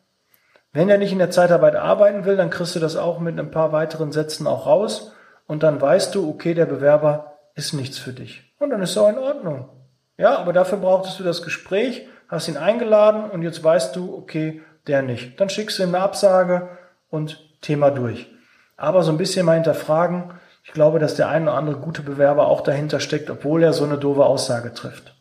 wenn 0.73 0.89
er 0.89 0.99
nicht 0.99 1.13
in 1.13 1.19
der 1.19 1.31
Zeitarbeit 1.31 1.77
arbeiten 1.77 2.25
will, 2.25 2.37
dann 2.37 2.51
kriegst 2.51 2.75
du 2.75 2.81
das 2.81 2.97
auch 2.97 3.19
mit 3.21 3.39
ein 3.39 3.51
paar 3.51 3.73
weiteren 3.73 4.13
Sätzen 4.13 4.47
auch 4.47 4.67
raus 4.67 5.13
und 5.47 5.63
dann 5.63 5.81
weißt 5.81 6.15
du, 6.15 6.29
okay, 6.29 6.55
der 6.55 6.67
Bewerber 6.67 7.39
ist 7.55 7.73
nichts 7.75 7.99
für 7.99 8.13
dich. 8.13 8.55
Und 8.59 8.71
dann 8.71 8.83
ist 8.83 8.91
es 8.91 8.99
auch 8.99 9.09
in 9.09 9.19
Ordnung. 9.19 9.69
Ja, 10.17 10.37
aber 10.39 10.53
dafür 10.53 10.79
brauchtest 10.79 11.19
du 11.19 11.25
das 11.25 11.43
Gespräch, 11.43 12.07
hast 12.29 12.49
ihn 12.49 12.57
eingeladen 12.57 13.31
und 13.31 13.43
jetzt 13.43 13.63
weißt 13.63 13.97
du, 13.97 14.15
okay, 14.15 14.63
der 14.91 15.03
nicht. 15.03 15.41
Dann 15.41 15.49
schickst 15.49 15.79
du 15.79 15.85
ihm 15.85 15.95
eine 15.95 16.05
Absage 16.05 16.69
und 17.09 17.39
Thema 17.61 17.91
durch. 17.91 18.31
Aber 18.77 19.03
so 19.03 19.13
ein 19.13 19.19
bisschen 19.19 19.47
mal 19.47 19.55
hinterfragen. 19.55 20.33
Ich 20.65 20.73
glaube, 20.73 20.99
dass 20.99 21.15
der 21.15 21.29
ein 21.29 21.45
oder 21.45 21.55
andere 21.55 21.77
gute 21.77 22.03
Bewerber 22.03 22.49
auch 22.49 22.61
dahinter 22.61 23.01
steckt, 23.01 23.31
obwohl 23.31 23.63
er 23.63 23.73
so 23.73 23.85
eine 23.85 23.99
doofe 23.99 24.25
Aussage 24.25 24.75
trifft. 24.75 25.15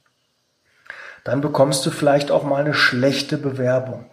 Dann 1.24 1.42
bekommst 1.42 1.86
du 1.86 1.92
vielleicht 1.92 2.32
auch 2.32 2.44
mal 2.44 2.62
eine 2.62 2.74
schlechte 2.74 3.38
Bewerbung. 3.38 4.06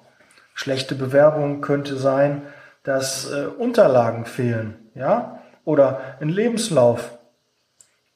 Schlechte 0.55 0.95
Bewerbung 0.95 1.61
könnte 1.61 1.97
sein, 1.97 2.43
dass 2.83 3.31
äh, 3.31 3.47
Unterlagen 3.47 4.27
fehlen, 4.27 4.91
ja, 4.95 5.43
oder 5.65 6.01
ein 6.21 6.29
Lebenslauf, 6.29 7.19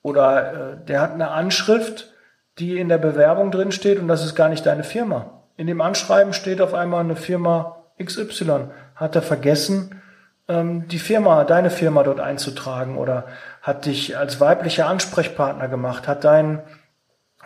oder 0.03 0.53
äh, 0.53 0.85
der 0.87 1.01
hat 1.01 1.13
eine 1.13 1.31
Anschrift, 1.31 2.13
die 2.59 2.79
in 2.79 2.89
der 2.89 2.99
Bewerbung 2.99 3.51
drin 3.51 3.73
steht 3.73 3.99
und 3.99 4.09
das 4.09 4.25
ist 4.25 4.35
gar 4.35 4.49
nicht 4.49 4.65
deine 4.67 4.85
Firma. 4.85 5.40
In 5.57 5.67
dem 5.67 5.81
Anschreiben 5.81 6.33
steht 6.33 6.61
auf 6.61 6.75
einmal 6.75 7.01
eine 7.01 7.17
Firma 7.17 7.85
XY. 8.03 8.69
Hat 8.95 9.15
er 9.15 9.23
vergessen, 9.23 10.01
ähm, 10.49 10.89
die 10.89 10.99
Firma, 10.99 11.45
deine 11.45 11.71
Firma 11.71 12.03
dort 12.03 12.21
einzutragen 12.21 12.99
oder 12.99 13.27
hat 13.63 13.87
dich 13.87 14.17
als 14.17 14.41
weiblicher 14.41 14.87
Ansprechpartner 14.87 15.69
gemacht, 15.69 16.09
hat 16.09 16.25
deinen 16.25 16.61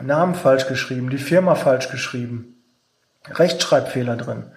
Namen 0.01 0.35
falsch 0.35 0.67
geschrieben, 0.67 1.11
die 1.11 1.19
Firma 1.19 1.55
falsch 1.55 1.91
geschrieben, 1.91 2.63
Rechtschreibfehler 3.31 4.17
drin. 4.17 4.51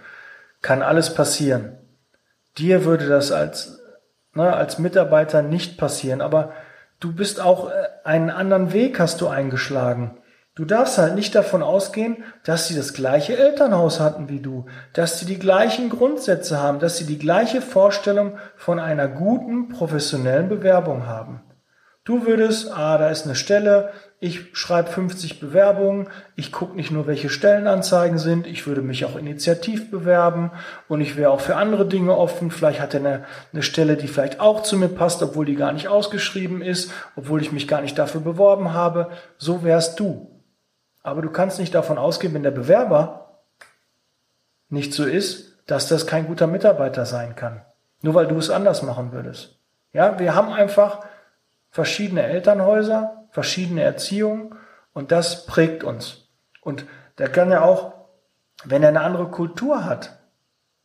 Kann 0.61 0.81
alles 0.81 1.13
passieren. 1.13 1.77
Dir 2.57 2.85
würde 2.85 3.07
das 3.07 3.31
als, 3.31 3.79
ne, 4.33 4.53
als 4.53 4.79
Mitarbeiter 4.79 5.41
nicht 5.41 5.77
passieren, 5.77 6.21
aber 6.21 6.53
du 6.99 7.13
bist 7.13 7.39
auch 7.39 7.69
äh, 7.69 7.73
einen 8.03 8.29
anderen 8.29 8.73
Weg 8.73 8.99
hast 8.99 9.21
du 9.21 9.27
eingeschlagen. 9.27 10.17
Du 10.57 10.65
darfst 10.65 10.97
halt 10.97 11.13
nicht 11.13 11.35
davon 11.35 11.61
ausgehen, 11.61 12.23
dass 12.43 12.67
sie 12.67 12.75
das 12.75 12.93
gleiche 12.93 13.37
Elternhaus 13.37 13.99
hatten 13.99 14.27
wie 14.27 14.39
du, 14.39 14.65
dass 14.91 15.19
sie 15.19 15.27
die 15.27 15.37
gleichen 15.37 15.91
Grundsätze 15.91 16.59
haben, 16.59 16.79
dass 16.79 16.97
sie 16.97 17.05
die 17.05 17.19
gleiche 17.19 17.61
Vorstellung 17.61 18.39
von 18.55 18.79
einer 18.79 19.07
guten 19.07 19.69
professionellen 19.69 20.49
Bewerbung 20.49 21.05
haben. 21.05 21.43
Du 22.05 22.25
würdest, 22.25 22.71
ah, 22.75 22.97
da 22.97 23.09
ist 23.09 23.25
eine 23.25 23.35
Stelle, 23.35 23.91
ich 24.19 24.45
schreibe 24.53 24.89
50 24.89 25.39
Bewerbungen, 25.39 26.07
ich 26.35 26.51
gucke 26.51 26.75
nicht 26.75 26.89
nur, 26.89 27.05
welche 27.05 27.29
Stellenanzeigen 27.29 28.17
sind, 28.17 28.47
ich 28.47 28.65
würde 28.65 28.81
mich 28.81 29.05
auch 29.05 29.15
initiativ 29.15 29.91
bewerben 29.91 30.49
und 30.87 31.01
ich 31.01 31.17
wäre 31.17 31.29
auch 31.29 31.41
für 31.41 31.55
andere 31.55 31.85
Dinge 31.85 32.17
offen. 32.17 32.49
Vielleicht 32.49 32.79
hat 32.79 32.95
er 32.95 33.01
eine, 33.01 33.25
eine 33.53 33.61
Stelle, 33.61 33.95
die 33.95 34.07
vielleicht 34.07 34.39
auch 34.39 34.63
zu 34.63 34.75
mir 34.75 34.87
passt, 34.87 35.21
obwohl 35.21 35.45
die 35.45 35.55
gar 35.55 35.71
nicht 35.71 35.87
ausgeschrieben 35.87 36.63
ist, 36.63 36.91
obwohl 37.15 37.43
ich 37.43 37.51
mich 37.51 37.67
gar 37.67 37.81
nicht 37.81 37.99
dafür 37.99 38.21
beworben 38.21 38.73
habe. 38.73 39.11
So 39.37 39.63
wärst 39.63 39.99
du. 39.99 40.33
Aber 41.07 41.21
du 41.21 41.29
kannst 41.29 41.57
nicht 41.57 41.73
davon 41.73 41.97
ausgehen, 41.97 42.33
wenn 42.33 42.43
der 42.43 42.51
Bewerber 42.51 43.39
nicht 44.67 44.91
so 44.91 45.05
ist, 45.05 45.57
dass 45.65 45.87
das 45.87 46.05
kein 46.05 46.27
guter 46.27 46.47
Mitarbeiter 46.47 47.05
sein 47.05 47.33
kann. 47.33 47.61
Nur 48.01 48.13
weil 48.13 48.27
du 48.27 48.35
es 48.35 48.49
anders 48.49 48.83
machen 48.83 49.13
würdest. 49.13 49.57
Ja, 49.93 50.19
wir 50.19 50.35
haben 50.35 50.51
einfach 50.51 51.05
verschiedene 51.69 52.23
Elternhäuser, 52.23 53.23
verschiedene 53.29 53.83
Erziehung 53.83 54.55
und 54.91 55.13
das 55.13 55.45
prägt 55.45 55.85
uns. 55.85 56.27
Und 56.59 56.85
der 57.19 57.29
kann 57.29 57.51
ja 57.51 57.61
auch, 57.61 57.93
wenn 58.65 58.83
er 58.83 58.89
eine 58.89 58.99
andere 58.99 59.31
Kultur 59.31 59.85
hat, 59.85 60.19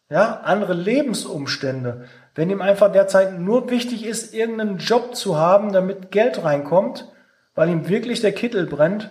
ja, 0.08 0.42
andere 0.44 0.74
Lebensumstände, 0.74 2.04
wenn 2.36 2.48
ihm 2.48 2.62
einfach 2.62 2.92
derzeit 2.92 3.40
nur 3.40 3.70
wichtig 3.70 4.06
ist, 4.06 4.32
irgendeinen 4.32 4.78
Job 4.78 5.16
zu 5.16 5.36
haben, 5.36 5.72
damit 5.72 6.12
Geld 6.12 6.44
reinkommt, 6.44 7.10
weil 7.56 7.70
ihm 7.70 7.88
wirklich 7.88 8.20
der 8.20 8.30
Kittel 8.30 8.66
brennt, 8.66 9.10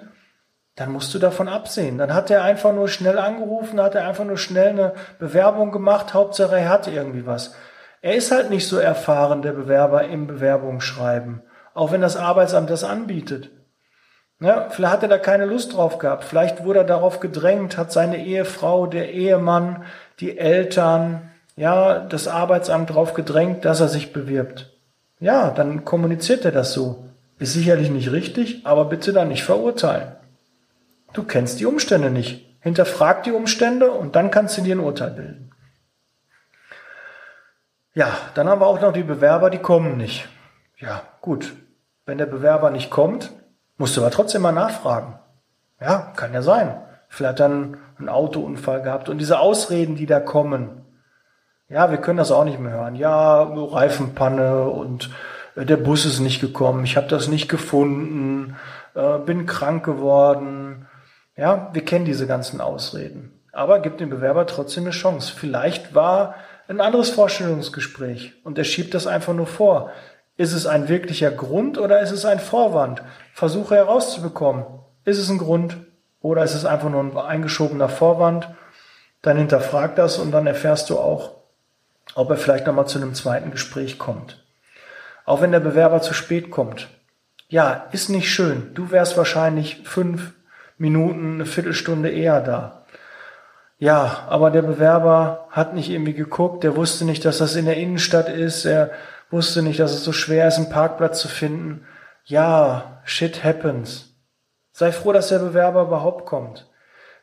dann 0.81 0.93
musst 0.93 1.13
du 1.13 1.19
davon 1.19 1.47
absehen. 1.47 1.99
Dann 1.99 2.11
hat 2.11 2.31
er 2.31 2.43
einfach 2.43 2.73
nur 2.73 2.87
schnell 2.87 3.19
angerufen, 3.19 3.79
hat 3.79 3.93
er 3.93 4.07
einfach 4.07 4.25
nur 4.25 4.39
schnell 4.39 4.69
eine 4.69 4.93
Bewerbung 5.19 5.71
gemacht, 5.71 6.15
Hauptsache 6.15 6.57
er 6.57 6.69
hat 6.69 6.87
irgendwie 6.87 7.27
was. 7.27 7.53
Er 8.01 8.15
ist 8.15 8.31
halt 8.31 8.49
nicht 8.49 8.67
so 8.67 8.79
erfahren, 8.79 9.43
der 9.43 9.51
Bewerber 9.51 10.05
im 10.05 10.25
Bewerbungsschreiben, 10.25 11.43
auch 11.75 11.91
wenn 11.91 12.01
das 12.01 12.17
Arbeitsamt 12.17 12.71
das 12.71 12.83
anbietet. 12.83 13.51
Ja, 14.39 14.69
vielleicht 14.71 14.93
hat 14.93 15.03
er 15.03 15.09
da 15.09 15.17
keine 15.19 15.45
Lust 15.45 15.75
drauf 15.75 15.99
gehabt, 15.99 16.23
vielleicht 16.23 16.63
wurde 16.65 16.79
er 16.79 16.85
darauf 16.85 17.19
gedrängt, 17.19 17.77
hat 17.77 17.91
seine 17.91 18.25
Ehefrau, 18.25 18.87
der 18.87 19.11
Ehemann, 19.11 19.83
die 20.19 20.39
Eltern, 20.39 21.29
ja, 21.55 21.99
das 21.99 22.27
Arbeitsamt 22.27 22.89
darauf 22.89 23.13
gedrängt, 23.13 23.65
dass 23.65 23.81
er 23.81 23.87
sich 23.87 24.13
bewirbt. 24.13 24.75
Ja, 25.19 25.51
dann 25.51 25.85
kommuniziert 25.85 26.43
er 26.43 26.51
das 26.51 26.73
so. 26.73 27.05
Ist 27.37 27.53
sicherlich 27.53 27.91
nicht 27.91 28.11
richtig, 28.11 28.65
aber 28.65 28.85
bitte 28.85 29.13
dann 29.13 29.27
nicht 29.27 29.43
verurteilen. 29.43 30.13
Du 31.13 31.23
kennst 31.23 31.59
die 31.59 31.65
Umstände 31.65 32.09
nicht. 32.09 32.47
Hinterfrag 32.61 33.23
die 33.23 33.31
Umstände 33.31 33.91
und 33.91 34.15
dann 34.15 34.31
kannst 34.31 34.57
du 34.57 34.61
dir 34.61 34.75
ein 34.75 34.79
Urteil 34.79 35.11
bilden. 35.11 35.51
Ja, 37.93 38.15
dann 38.35 38.47
haben 38.47 38.61
wir 38.61 38.67
auch 38.67 38.79
noch 38.79 38.93
die 38.93 39.03
Bewerber, 39.03 39.49
die 39.49 39.57
kommen 39.57 39.97
nicht. 39.97 40.29
Ja, 40.77 41.01
gut. 41.21 41.53
Wenn 42.05 42.17
der 42.17 42.25
Bewerber 42.25 42.69
nicht 42.69 42.89
kommt, 42.89 43.31
musst 43.77 43.97
du 43.97 44.01
aber 44.01 44.11
trotzdem 44.11 44.43
mal 44.43 44.51
nachfragen. 44.51 45.19
Ja, 45.79 46.13
kann 46.15 46.33
ja 46.33 46.41
sein. 46.41 46.81
Vielleicht 47.09 47.39
er 47.39 47.47
einen 47.47 48.09
Autounfall 48.09 48.81
gehabt 48.81 49.09
und 49.09 49.17
diese 49.17 49.39
Ausreden, 49.39 49.95
die 49.95 50.05
da 50.05 50.19
kommen. 50.19 50.85
Ja, 51.67 51.91
wir 51.91 51.97
können 51.97 52.17
das 52.17 52.31
auch 52.31 52.45
nicht 52.45 52.59
mehr 52.59 52.73
hören. 52.73 52.95
Ja, 52.95 53.43
Reifenpanne 53.43 54.69
und 54.69 55.09
äh, 55.55 55.65
der 55.65 55.77
Bus 55.77 56.05
ist 56.05 56.19
nicht 56.19 56.41
gekommen, 56.41 56.83
ich 56.83 56.97
habe 56.97 57.07
das 57.07 57.27
nicht 57.27 57.49
gefunden, 57.49 58.55
äh, 58.93 59.17
bin 59.19 59.45
krank 59.45 59.83
geworden, 59.83 60.87
ja, 61.41 61.71
wir 61.73 61.83
kennen 61.83 62.05
diese 62.05 62.27
ganzen 62.27 62.61
Ausreden. 62.61 63.31
Aber 63.51 63.79
gibt 63.79 63.99
dem 63.99 64.11
Bewerber 64.11 64.45
trotzdem 64.45 64.83
eine 64.83 64.91
Chance. 64.91 65.33
Vielleicht 65.35 65.95
war 65.95 66.35
ein 66.67 66.79
anderes 66.79 67.09
Vorstellungsgespräch 67.09 68.33
und 68.43 68.59
er 68.59 68.63
schiebt 68.63 68.93
das 68.93 69.07
einfach 69.07 69.33
nur 69.33 69.47
vor. 69.47 69.89
Ist 70.37 70.53
es 70.53 70.67
ein 70.67 70.87
wirklicher 70.87 71.31
Grund 71.31 71.79
oder 71.79 71.99
ist 71.99 72.11
es 72.11 72.25
ein 72.25 72.39
Vorwand? 72.39 73.01
Versuche 73.33 73.73
herauszubekommen. 73.73 74.65
Ist 75.03 75.17
es 75.17 75.29
ein 75.31 75.39
Grund 75.39 75.77
oder 76.21 76.43
ist 76.43 76.53
es 76.53 76.63
einfach 76.63 76.91
nur 76.91 77.01
ein 77.01 77.17
eingeschobener 77.17 77.89
Vorwand? 77.89 78.47
Dann 79.23 79.37
hinterfrag 79.37 79.95
das 79.95 80.19
und 80.19 80.29
dann 80.29 80.45
erfährst 80.45 80.91
du 80.91 80.99
auch, 80.99 81.37
ob 82.13 82.29
er 82.29 82.37
vielleicht 82.37 82.67
nochmal 82.67 82.85
zu 82.85 82.99
einem 82.99 83.15
zweiten 83.15 83.49
Gespräch 83.49 83.97
kommt. 83.97 84.45
Auch 85.25 85.41
wenn 85.41 85.51
der 85.51 85.59
Bewerber 85.59 86.03
zu 86.03 86.13
spät 86.13 86.51
kommt. 86.51 86.87
Ja, 87.49 87.87
ist 87.93 88.09
nicht 88.09 88.29
schön. 88.29 88.75
Du 88.75 88.91
wärst 88.91 89.17
wahrscheinlich 89.17 89.81
fünf, 89.85 90.33
Minuten, 90.81 91.35
eine 91.35 91.45
Viertelstunde 91.45 92.09
eher 92.09 92.41
da. 92.41 92.85
Ja, 93.77 94.25
aber 94.27 94.49
der 94.49 94.63
Bewerber 94.63 95.47
hat 95.51 95.75
nicht 95.75 95.89
irgendwie 95.89 96.13
geguckt, 96.13 96.63
der 96.63 96.75
wusste 96.75 97.05
nicht, 97.05 97.23
dass 97.23 97.37
das 97.37 97.55
in 97.55 97.65
der 97.65 97.77
Innenstadt 97.77 98.29
ist, 98.29 98.65
er 98.65 98.91
wusste 99.29 99.61
nicht, 99.61 99.79
dass 99.79 99.91
es 99.91 100.03
so 100.03 100.11
schwer 100.11 100.47
ist, 100.47 100.57
einen 100.57 100.69
Parkplatz 100.69 101.21
zu 101.21 101.27
finden. 101.27 101.85
Ja, 102.25 103.01
shit 103.05 103.43
happens. 103.43 104.15
Sei 104.71 104.91
froh, 104.91 105.13
dass 105.13 105.29
der 105.29 105.39
Bewerber 105.39 105.83
überhaupt 105.83 106.25
kommt. 106.25 106.69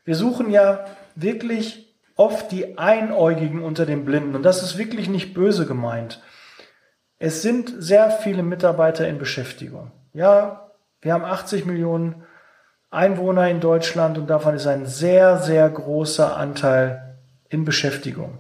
Wir 0.04 0.14
suchen 0.14 0.50
ja 0.50 0.84
wirklich 1.16 1.96
oft 2.14 2.52
die 2.52 2.78
Einäugigen 2.78 3.62
unter 3.62 3.86
den 3.86 4.04
Blinden 4.04 4.36
und 4.36 4.44
das 4.44 4.62
ist 4.62 4.78
wirklich 4.78 5.08
nicht 5.08 5.34
böse 5.34 5.66
gemeint. 5.66 6.22
Es 7.18 7.42
sind 7.42 7.74
sehr 7.78 8.10
viele 8.12 8.44
Mitarbeiter 8.44 9.08
in 9.08 9.18
Beschäftigung. 9.18 9.90
Ja, 10.12 10.70
wir 11.00 11.12
haben 11.12 11.24
80 11.24 11.66
Millionen 11.66 12.24
Einwohner 12.90 13.48
in 13.48 13.60
Deutschland 13.60 14.16
und 14.16 14.28
davon 14.28 14.54
ist 14.54 14.66
ein 14.66 14.86
sehr, 14.86 15.38
sehr 15.38 15.68
großer 15.68 16.36
Anteil 16.36 17.16
in 17.48 17.64
Beschäftigung. 17.64 18.38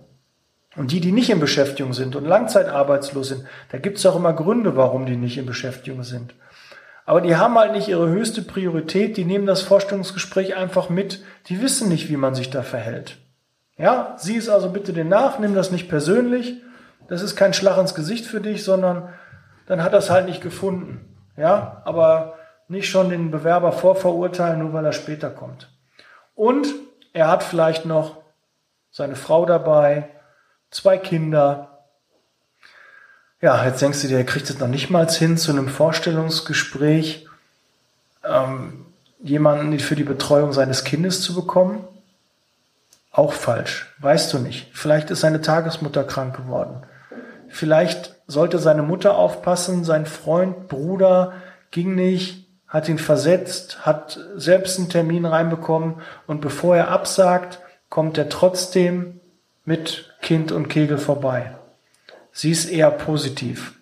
Und 0.76 0.92
die, 0.92 1.00
die 1.00 1.12
nicht 1.12 1.28
in 1.28 1.40
Beschäftigung 1.40 1.92
sind 1.92 2.16
und 2.16 2.24
langzeitarbeitslos 2.24 3.28
sind, 3.28 3.44
da 3.70 3.78
gibt 3.78 3.98
es 3.98 4.06
auch 4.06 4.16
immer 4.16 4.32
Gründe, 4.32 4.76
warum 4.76 5.06
die 5.06 5.16
nicht 5.16 5.36
in 5.36 5.46
Beschäftigung 5.46 6.02
sind. 6.02 6.34
Aber 7.04 7.20
die 7.20 7.36
haben 7.36 7.58
halt 7.58 7.72
nicht 7.72 7.88
ihre 7.88 8.08
höchste 8.08 8.42
Priorität, 8.42 9.16
die 9.16 9.24
nehmen 9.24 9.46
das 9.46 9.62
Vorstellungsgespräch 9.62 10.56
einfach 10.56 10.88
mit, 10.88 11.24
die 11.46 11.60
wissen 11.60 11.88
nicht, 11.88 12.08
wie 12.10 12.16
man 12.16 12.34
sich 12.34 12.50
da 12.50 12.62
verhält. 12.62 13.18
Ja, 13.76 14.14
sieh 14.18 14.36
es 14.36 14.48
also 14.48 14.70
bitte 14.70 14.92
den 14.92 15.08
nach, 15.08 15.38
nimm 15.38 15.54
das 15.54 15.70
nicht 15.70 15.88
persönlich, 15.88 16.56
das 17.08 17.22
ist 17.22 17.36
kein 17.36 17.54
Schlag 17.54 17.78
ins 17.78 17.94
Gesicht 17.94 18.26
für 18.26 18.40
dich, 18.40 18.62
sondern 18.62 19.08
dann 19.66 19.82
hat 19.82 19.94
es 19.94 20.10
halt 20.10 20.26
nicht 20.26 20.42
gefunden. 20.42 21.16
Ja, 21.36 21.82
aber 21.84 22.37
nicht 22.68 22.88
schon 22.88 23.10
den 23.10 23.30
Bewerber 23.30 23.72
vorverurteilen, 23.72 24.60
nur 24.60 24.72
weil 24.72 24.84
er 24.84 24.92
später 24.92 25.30
kommt. 25.30 25.68
Und 26.34 26.68
er 27.12 27.28
hat 27.28 27.42
vielleicht 27.42 27.86
noch 27.86 28.18
seine 28.90 29.16
Frau 29.16 29.46
dabei, 29.46 30.08
zwei 30.70 30.98
Kinder. 30.98 31.84
Ja, 33.40 33.64
jetzt 33.64 33.80
denkst 33.80 34.02
du 34.02 34.08
dir, 34.08 34.18
er 34.18 34.24
kriegt 34.24 34.50
es 34.50 34.58
noch 34.58 34.68
nicht 34.68 34.90
mal 34.90 35.08
hin 35.08 35.36
zu 35.36 35.50
einem 35.50 35.68
Vorstellungsgespräch, 35.68 37.26
ähm, 38.24 38.86
jemanden 39.20 39.78
für 39.78 39.96
die 39.96 40.04
Betreuung 40.04 40.52
seines 40.52 40.84
Kindes 40.84 41.22
zu 41.22 41.34
bekommen. 41.34 41.86
Auch 43.10 43.32
falsch, 43.32 43.92
weißt 43.98 44.32
du 44.32 44.38
nicht. 44.38 44.70
Vielleicht 44.74 45.10
ist 45.10 45.20
seine 45.20 45.40
Tagesmutter 45.40 46.04
krank 46.04 46.36
geworden. 46.36 46.82
Vielleicht 47.48 48.14
sollte 48.26 48.58
seine 48.58 48.82
Mutter 48.82 49.16
aufpassen, 49.16 49.84
sein 49.84 50.06
Freund, 50.06 50.68
Bruder 50.68 51.32
ging 51.70 51.94
nicht, 51.94 52.47
hat 52.68 52.88
ihn 52.88 52.98
versetzt, 52.98 53.86
hat 53.86 54.20
selbst 54.36 54.78
einen 54.78 54.90
Termin 54.90 55.24
reinbekommen 55.24 55.96
und 56.26 56.40
bevor 56.40 56.76
er 56.76 56.88
absagt, 56.88 57.60
kommt 57.88 58.18
er 58.18 58.28
trotzdem 58.28 59.20
mit 59.64 60.14
Kind 60.20 60.52
und 60.52 60.68
Kegel 60.68 60.98
vorbei. 60.98 61.54
Sie 62.32 62.50
ist 62.50 62.66
eher 62.66 62.90
positiv. 62.90 63.74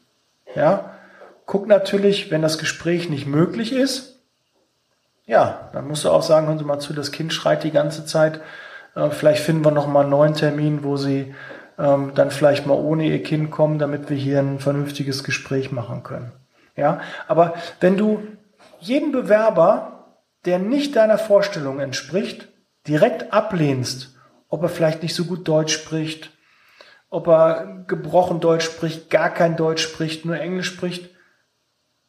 Ja? 0.55 0.93
Guck 1.47 1.67
natürlich, 1.67 2.31
wenn 2.31 2.43
das 2.43 2.59
Gespräch 2.59 3.11
nicht 3.11 3.27
möglich 3.27 3.73
ist, 3.73 4.17
ja, 5.27 5.71
dann 5.73 5.89
musst 5.89 6.05
du 6.05 6.11
auch 6.11 6.23
sagen, 6.23 6.47
hören 6.47 6.59
Sie 6.59 6.65
mal 6.65 6.79
zu, 6.79 6.93
das 6.93 7.11
Kind 7.11 7.33
schreit 7.33 7.65
die 7.65 7.73
ganze 7.73 8.07
Zeit. 8.07 8.41
Äh, 8.95 9.11
vielleicht 9.11 9.43
finden 9.43 9.65
wir 9.65 9.73
noch 9.73 9.89
mal 9.89 10.03
einen 10.03 10.11
neuen 10.11 10.35
Termin, 10.35 10.85
wo 10.85 10.97
Sie 10.97 11.35
ähm, 11.79 12.13
dann 12.15 12.31
vielleicht 12.31 12.67
mal 12.67 12.75
ohne 12.75 13.05
Ihr 13.05 13.23
Kind 13.23 13.51
kommen, 13.51 13.81
damit 13.81 14.09
wir 14.09 14.17
hier 14.17 14.39
ein 14.39 14.61
vernünftiges 14.61 15.25
Gespräch 15.25 15.73
machen 15.73 16.05
können. 16.05 16.31
Ja, 16.77 17.01
aber 17.27 17.55
wenn 17.81 17.97
du 17.97 18.23
jeden 18.81 19.13
Bewerber, 19.13 20.05
der 20.45 20.59
nicht 20.59 20.97
deiner 20.97 21.19
Vorstellung 21.19 21.81
entspricht, 21.81 22.49
direkt 22.87 23.33
ablehnst, 23.33 24.15
ob 24.49 24.63
er 24.63 24.69
vielleicht 24.69 25.03
nicht 25.03 25.15
so 25.15 25.25
gut 25.25 25.47
Deutsch 25.49 25.75
spricht, 25.75 26.31
ob 27.11 27.29
er 27.29 27.85
gebrochen 27.87 28.41
Deutsch 28.41 28.65
spricht, 28.65 29.11
gar 29.11 29.31
kein 29.31 29.57
Deutsch 29.57 29.83
spricht, 29.83 30.25
nur 30.25 30.39
Englisch 30.39 30.69
spricht, 30.69 31.11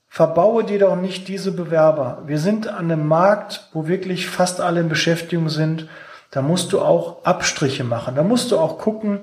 verbaue 0.08 0.64
dir 0.64 0.80
doch 0.80 0.96
nicht 0.96 1.28
diese 1.28 1.52
Bewerber. 1.52 2.24
Wir 2.26 2.40
sind 2.40 2.68
an 2.68 2.92
einem 2.92 3.08
Markt, 3.08 3.70
wo 3.74 3.88
wirklich 3.88 4.28
fast 4.28 4.62
alle 4.62 4.82
in 4.82 4.90
Beschäftigung 4.90 5.50
sind. 5.50 5.88
Da 6.32 6.42
musst 6.42 6.74
du 6.74 6.82
auch 6.82 7.24
Abstriche 7.24 7.84
machen. 7.84 8.16
Da 8.16 8.24
musst 8.24 8.52
du 8.52 8.58
auch 8.58 8.78
gucken, 8.78 9.22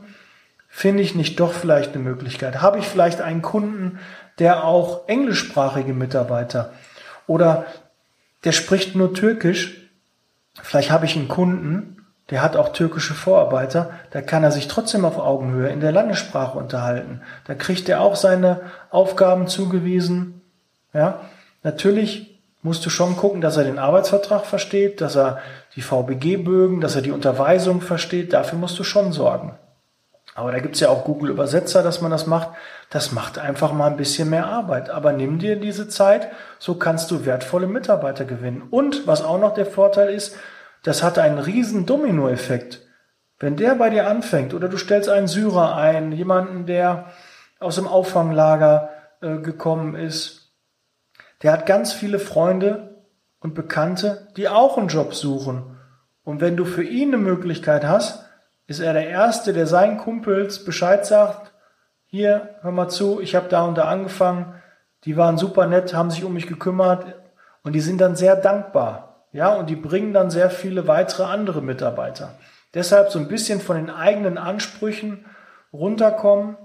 finde 0.68 1.02
ich 1.02 1.14
nicht 1.14 1.38
doch 1.40 1.52
vielleicht 1.52 1.94
eine 1.94 2.02
Möglichkeit? 2.02 2.60
Habe 2.60 2.78
ich 2.78 2.86
vielleicht 2.86 3.20
einen 3.20 3.42
Kunden, 3.42 3.98
der 4.38 4.64
auch 4.64 5.08
englischsprachige 5.08 5.94
Mitarbeiter 5.94 6.72
oder 7.26 7.66
der 8.44 8.52
spricht 8.52 8.94
nur 8.94 9.14
Türkisch. 9.14 9.90
Vielleicht 10.62 10.90
habe 10.90 11.06
ich 11.06 11.16
einen 11.16 11.28
Kunden, 11.28 12.06
der 12.30 12.42
hat 12.42 12.56
auch 12.56 12.70
türkische 12.70 13.14
Vorarbeiter, 13.14 13.90
da 14.10 14.22
kann 14.22 14.44
er 14.44 14.50
sich 14.50 14.68
trotzdem 14.68 15.04
auf 15.04 15.18
Augenhöhe 15.18 15.68
in 15.68 15.80
der 15.80 15.92
Landessprache 15.92 16.56
unterhalten. 16.56 17.20
Da 17.46 17.54
kriegt 17.54 17.88
er 17.88 18.00
auch 18.00 18.16
seine 18.16 18.60
Aufgaben 18.90 19.46
zugewiesen. 19.46 20.40
Ja, 20.92 21.20
natürlich 21.62 22.40
musst 22.62 22.86
du 22.86 22.90
schon 22.90 23.16
gucken, 23.16 23.42
dass 23.42 23.58
er 23.58 23.64
den 23.64 23.78
Arbeitsvertrag 23.78 24.46
versteht, 24.46 25.00
dass 25.02 25.16
er 25.16 25.40
die 25.76 25.82
VBG-Bögen, 25.82 26.80
dass 26.80 26.96
er 26.96 27.02
die 27.02 27.10
Unterweisung 27.10 27.82
versteht. 27.82 28.32
Dafür 28.32 28.58
musst 28.58 28.78
du 28.78 28.84
schon 28.84 29.12
sorgen. 29.12 29.52
Aber 30.34 30.50
da 30.50 30.58
gibt's 30.58 30.80
ja 30.80 30.88
auch 30.88 31.04
Google 31.04 31.30
Übersetzer, 31.30 31.82
dass 31.82 32.00
man 32.00 32.10
das 32.10 32.26
macht. 32.26 32.48
Das 32.90 33.12
macht 33.12 33.38
einfach 33.38 33.72
mal 33.72 33.86
ein 33.86 33.96
bisschen 33.96 34.30
mehr 34.30 34.46
Arbeit. 34.46 34.90
Aber 34.90 35.12
nimm 35.12 35.38
dir 35.38 35.56
diese 35.56 35.88
Zeit, 35.88 36.30
so 36.58 36.74
kannst 36.74 37.10
du 37.10 37.24
wertvolle 37.24 37.68
Mitarbeiter 37.68 38.24
gewinnen. 38.24 38.62
Und 38.68 39.06
was 39.06 39.22
auch 39.22 39.38
noch 39.38 39.54
der 39.54 39.66
Vorteil 39.66 40.08
ist, 40.12 40.36
das 40.82 41.02
hat 41.02 41.18
einen 41.18 41.38
riesen 41.38 41.86
Dominoeffekt. 41.86 42.82
Wenn 43.38 43.56
der 43.56 43.76
bei 43.76 43.90
dir 43.90 44.08
anfängt 44.08 44.54
oder 44.54 44.68
du 44.68 44.76
stellst 44.76 45.08
einen 45.08 45.28
Syrer 45.28 45.76
ein, 45.76 46.12
jemanden, 46.12 46.66
der 46.66 47.06
aus 47.60 47.76
dem 47.76 47.86
Auffanglager 47.86 48.90
äh, 49.20 49.38
gekommen 49.38 49.94
ist, 49.94 50.52
der 51.42 51.52
hat 51.52 51.66
ganz 51.66 51.92
viele 51.92 52.18
Freunde 52.18 53.04
und 53.38 53.54
Bekannte, 53.54 54.28
die 54.36 54.48
auch 54.48 54.78
einen 54.78 54.88
Job 54.88 55.14
suchen. 55.14 55.76
Und 56.24 56.40
wenn 56.40 56.56
du 56.56 56.64
für 56.64 56.82
ihn 56.82 57.08
eine 57.08 57.22
Möglichkeit 57.22 57.84
hast, 57.84 58.23
ist 58.66 58.80
er 58.80 58.92
der 58.92 59.08
Erste, 59.08 59.52
der 59.52 59.66
seinen 59.66 59.98
Kumpels 59.98 60.64
Bescheid 60.64 61.04
sagt, 61.04 61.52
hier, 62.06 62.56
hör 62.62 62.70
mal 62.70 62.88
zu, 62.88 63.20
ich 63.20 63.34
habe 63.34 63.48
da 63.48 63.64
und 63.64 63.76
da 63.76 63.84
angefangen, 63.84 64.54
die 65.04 65.16
waren 65.16 65.36
super 65.36 65.66
nett, 65.66 65.94
haben 65.94 66.10
sich 66.10 66.24
um 66.24 66.32
mich 66.32 66.46
gekümmert 66.46 67.04
und 67.62 67.72
die 67.72 67.80
sind 67.80 68.00
dann 68.00 68.16
sehr 68.16 68.36
dankbar. 68.36 69.26
Ja, 69.32 69.52
und 69.54 69.68
die 69.68 69.76
bringen 69.76 70.14
dann 70.14 70.30
sehr 70.30 70.48
viele 70.48 70.86
weitere 70.86 71.24
andere 71.24 71.60
Mitarbeiter. 71.60 72.38
Deshalb 72.72 73.10
so 73.10 73.18
ein 73.18 73.28
bisschen 73.28 73.60
von 73.60 73.76
den 73.76 73.90
eigenen 73.90 74.38
Ansprüchen 74.38 75.24
runterkommen 75.72 76.56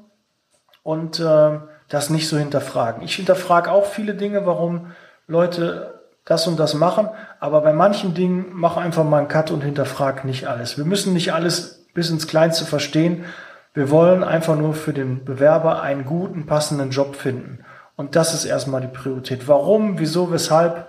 und 0.84 1.20
äh, 1.20 1.60
das 1.88 2.12
nicht 2.12 2.30
so 2.30 2.38
hinterfragen. 2.38 3.02
Ich 3.02 3.16
hinterfrage 3.16 3.72
auch 3.72 3.86
viele 3.86 4.14
Dinge, 4.14 4.46
warum 4.46 4.92
Leute 5.28 6.00
das 6.26 6.46
und 6.48 6.60
das 6.60 6.76
machen, 6.76 7.10
aber 7.40 7.62
bei 7.62 7.74
manchen 7.74 8.14
Dingen 8.14 8.52
mach 8.52 8.78
einfach 8.78 9.04
mal 9.04 9.18
einen 9.18 9.28
Cut 9.28 9.50
und 9.50 9.62
hinterfrag 9.62 10.26
nicht 10.26 10.48
alles. 10.48 10.78
Wir 10.78 10.86
müssen 10.86 11.14
nicht 11.14 11.34
alles 11.34 11.79
bis 11.94 12.10
ins 12.10 12.28
Kleinste 12.28 12.66
verstehen. 12.66 13.26
Wir 13.74 13.90
wollen 13.90 14.24
einfach 14.24 14.56
nur 14.56 14.74
für 14.74 14.94
den 14.94 15.26
Bewerber 15.26 15.82
einen 15.82 16.06
guten, 16.06 16.46
passenden 16.46 16.92
Job 16.92 17.16
finden. 17.16 17.64
Und 17.96 18.16
das 18.16 18.34
ist 18.34 18.46
erstmal 18.46 18.82
die 18.82 18.88
Priorität. 18.88 19.48
Warum, 19.48 20.00
wieso, 20.00 20.32
weshalb? 20.32 20.88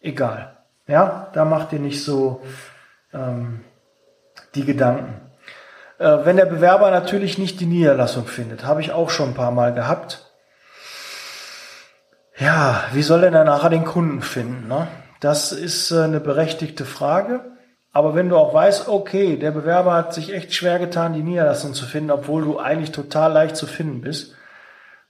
Egal. 0.00 0.56
Ja, 0.86 1.28
da 1.32 1.44
macht 1.44 1.72
ihr 1.72 1.78
nicht 1.78 2.04
so 2.04 2.42
ähm, 3.12 3.60
die 4.54 4.64
Gedanken. 4.64 5.20
Äh, 5.98 6.24
wenn 6.24 6.36
der 6.36 6.46
Bewerber 6.46 6.90
natürlich 6.90 7.38
nicht 7.38 7.60
die 7.60 7.66
Niederlassung 7.66 8.26
findet, 8.26 8.64
habe 8.64 8.80
ich 8.80 8.92
auch 8.92 9.10
schon 9.10 9.30
ein 9.30 9.34
paar 9.34 9.50
Mal 9.50 9.72
gehabt. 9.72 10.30
Ja, 12.36 12.84
wie 12.92 13.02
soll 13.02 13.22
er 13.24 13.30
dann 13.30 13.46
nachher 13.46 13.70
den 13.70 13.84
Kunden 13.84 14.20
finden? 14.20 14.66
Ne? 14.66 14.88
Das 15.20 15.52
ist 15.52 15.90
äh, 15.90 16.02
eine 16.02 16.20
berechtigte 16.20 16.84
Frage. 16.84 17.53
Aber 17.94 18.16
wenn 18.16 18.28
du 18.28 18.36
auch 18.36 18.52
weißt, 18.52 18.88
okay, 18.88 19.36
der 19.36 19.52
Bewerber 19.52 19.94
hat 19.94 20.12
sich 20.12 20.34
echt 20.34 20.52
schwer 20.52 20.80
getan, 20.80 21.12
die 21.12 21.22
Niederlassung 21.22 21.74
zu 21.74 21.86
finden, 21.86 22.10
obwohl 22.10 22.42
du 22.42 22.58
eigentlich 22.58 22.90
total 22.90 23.32
leicht 23.32 23.56
zu 23.56 23.68
finden 23.68 24.00
bist, 24.00 24.34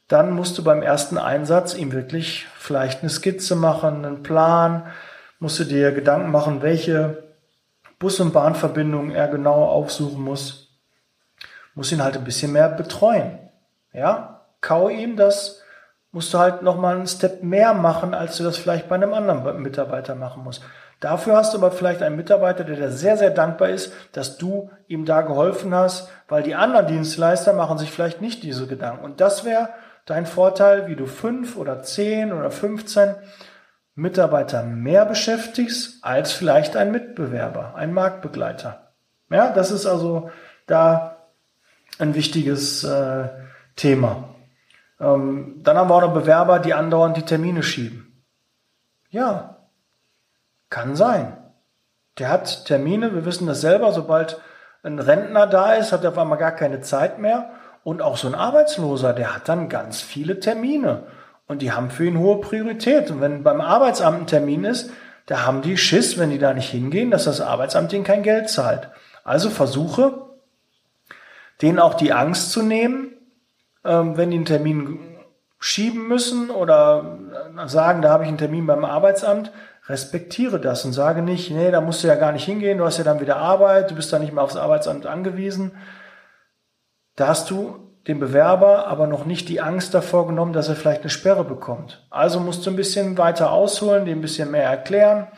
dann 0.07 0.33
musst 0.33 0.59
du 0.59 0.63
beim 0.63 0.83
ersten 0.83 1.17
Einsatz 1.17 1.75
ihm 1.75 1.93
wirklich 1.93 2.47
vielleicht 2.59 3.01
eine 3.01 3.09
Skizze 3.09 3.57
machen, 3.57 4.05
einen 4.05 4.23
Plan, 4.23 4.87
musst 5.39 5.59
du 5.59 5.65
dir 5.65 5.93
Gedanken 5.93 6.31
machen, 6.31 6.61
welche 6.61 7.25
Bus- 7.99 8.21
und 8.21 8.35
Bahnverbindungen 8.35 9.13
er 9.13 9.29
genau 9.29 9.65
aufsuchen 9.65 10.23
muss, 10.23 10.77
muss 11.75 11.91
ihn 11.91 12.05
halt 12.05 12.19
ein 12.19 12.25
bisschen 12.25 12.53
mehr 12.53 12.69
betreuen. 12.69 13.39
Ja, 13.95 14.43
kau 14.61 14.91
ihm 14.91 15.17
das, 15.17 15.63
musst 16.13 16.35
du 16.35 16.39
halt 16.39 16.61
nochmal 16.61 16.97
einen 16.97 17.07
Step 17.07 17.43
mehr 17.43 17.73
machen, 17.73 18.13
als 18.13 18.37
du 18.37 18.45
das 18.45 18.59
vielleicht 18.59 18.91
bei 18.91 18.97
einem 18.97 19.15
anderen 19.15 19.63
Mitarbeiter 19.63 20.15
machen 20.15 20.45
musst. 20.45 20.63
Dafür 21.01 21.37
hast 21.37 21.53
du 21.53 21.59
aber 21.59 21.71
vielleicht 21.71 22.03
einen 22.03 22.17
Mitarbeiter, 22.17 22.65
der 22.65 22.77
dir 22.77 22.91
sehr, 22.91 23.17
sehr 23.17 23.31
dankbar 23.31 23.69
ist, 23.69 23.93
dass 24.13 24.39
du 24.39 24.71
ihm 24.87 25.05
da 25.05 25.23
geholfen 25.23 25.75
hast, 25.75 26.09
weil 26.29 26.43
die 26.43 26.55
anderen 26.55 26.87
Dienstleister 26.87 27.53
machen 27.53 27.79
sich 27.79 27.91
vielleicht 27.91 28.21
nicht 28.21 28.43
diese 28.43 28.67
Gedanken. 28.67 29.05
Und 29.05 29.21
das 29.21 29.45
wäre 29.45 29.69
dein 30.07 30.27
Vorteil, 30.27 30.89
wie 30.89 30.97
du 30.97 31.07
fünf 31.07 31.57
oder 31.57 31.83
zehn 31.83 32.33
oder 32.33 32.51
15 32.51 33.15
Mitarbeiter 33.95 34.63
mehr 34.63 35.07
beschäftigst 35.07 36.05
als 36.05 36.33
vielleicht 36.33 36.77
ein 36.77 36.91
Mitbewerber, 36.91 37.75
ein 37.77 37.93
Marktbegleiter. 37.93 38.93
Ja, 39.31 39.53
das 39.53 39.71
ist 39.71 39.87
also 39.87 40.31
da 40.67 41.29
ein 41.99 42.15
wichtiges 42.15 42.85
äh, 42.85 43.29
Thema. 43.77 44.29
Ähm, 45.01 45.61
dann 45.63 45.77
haben 45.77 45.89
wir 45.89 45.95
auch 45.95 46.01
noch 46.01 46.15
Bewerber, 46.15 46.59
die 46.59 46.75
andauernd 46.75 47.17
die 47.17 47.23
Termine 47.23 47.63
schieben. 47.63 48.25
Ja, 49.11 49.54
kann 50.75 50.97
sein. 50.97 51.37
Der 52.19 52.31
hat 52.31 52.65
Termine, 52.65 53.15
wir 53.15 53.25
wissen 53.25 53.47
das 53.47 53.61
selber, 53.61 53.93
sobald 53.93 54.41
ein 54.83 54.99
Rentner 54.99 55.47
da 55.47 55.75
ist, 55.75 55.93
hat 55.93 56.03
er 56.03 56.11
auf 56.11 56.19
einmal 56.19 56.37
gar 56.37 56.51
keine 56.51 56.81
Zeit 56.81 57.21
mehr. 57.21 57.51
Und 57.85 58.03
auch 58.03 58.17
so 58.17 58.27
ein 58.27 58.35
Arbeitsloser, 58.35 59.13
der 59.13 59.37
hat 59.37 59.49
dann 59.49 59.69
ganz 59.69 60.01
viele 60.01 60.41
Termine. 60.41 61.05
Und 61.47 61.63
die 61.63 61.71
haben 61.71 61.91
für 61.91 62.07
ihn 62.07 62.19
hohe 62.19 62.41
Priorität. 62.41 63.09
Und 63.13 63.21
wenn 63.21 63.45
beim 63.45 63.61
Arbeitsamt 63.61 64.23
ein 64.23 64.27
Termin 64.27 64.65
ist, 64.65 64.91
da 65.27 65.47
haben 65.47 65.63
die 65.63 65.77
Schiss, 65.77 66.19
wenn 66.19 66.31
die 66.31 66.41
da 66.41 66.53
nicht 66.55 66.71
hingehen, 66.71 67.13
dass 67.13 67.25
das 67.25 67.41
Arbeitsamt 67.41 67.93
ihnen 67.93 68.03
kein 68.03 68.25
Geld 68.25 68.51
zahlt. 68.51 68.89
Also 69.23 69.51
versuche, 69.51 70.27
denen 71.63 71.79
auch 71.79 71.95
die 71.95 72.13
Angst 72.13 72.51
zu 72.51 72.63
nehmen, 72.63 73.13
ähm, 73.85 74.17
wenn 74.17 74.33
die 74.33 74.39
einen 74.39 74.45
Termin 74.45 74.99
schieben 75.61 76.09
müssen 76.09 76.51
oder 76.51 77.19
sagen, 77.67 78.03
da 78.03 78.11
habe 78.11 78.25
ich 78.25 78.29
einen 78.29 78.39
Termin 78.39 78.67
beim 78.67 78.85
Arbeitsamt, 78.85 79.53
respektiere 79.87 80.61
das 80.61 80.85
und 80.85 80.93
sage 80.93 81.23
nicht, 81.23 81.51
nee, 81.51 81.71
da 81.71 81.81
musst 81.81 82.03
du 82.03 82.09
ja 82.09 82.15
gar 82.15 82.33
nicht 82.33 82.45
hingehen, 82.45 82.79
du 82.79 82.85
hast 82.85 82.99
ja 82.99 83.05
dann 83.05 83.21
wieder 83.21 83.37
Arbeit, 83.37 83.91
du 83.91 83.95
bist 83.95 84.13
da 84.13 84.19
nicht 84.19 84.33
mehr 84.33 84.43
aufs 84.43 84.57
Arbeitsamt 84.57 85.07
angewiesen. 85.07 85.73
Da 87.17 87.29
hast 87.29 87.51
du 87.51 87.93
dem 88.09 88.19
Bewerber 88.19 88.87
aber 88.87 89.07
noch 89.07 89.25
nicht 89.25 89.49
die 89.49 89.61
Angst 89.61 89.95
davor 89.95 90.27
genommen, 90.27 90.53
dass 90.53 90.69
er 90.69 90.77
vielleicht 90.77 91.03
eine 91.03 91.11
Sperre 91.11 91.45
bekommt. 91.45 92.07
Also 92.11 92.41
musst 92.41 92.65
du 92.65 92.71
ein 92.71 92.77
bisschen 92.77 93.19
weiter 93.19 93.51
ausholen, 93.51 94.05
dem 94.05 94.19
ein 94.19 94.23
bisschen 94.23 94.51
mehr 94.51 94.65
erklären 94.65 95.29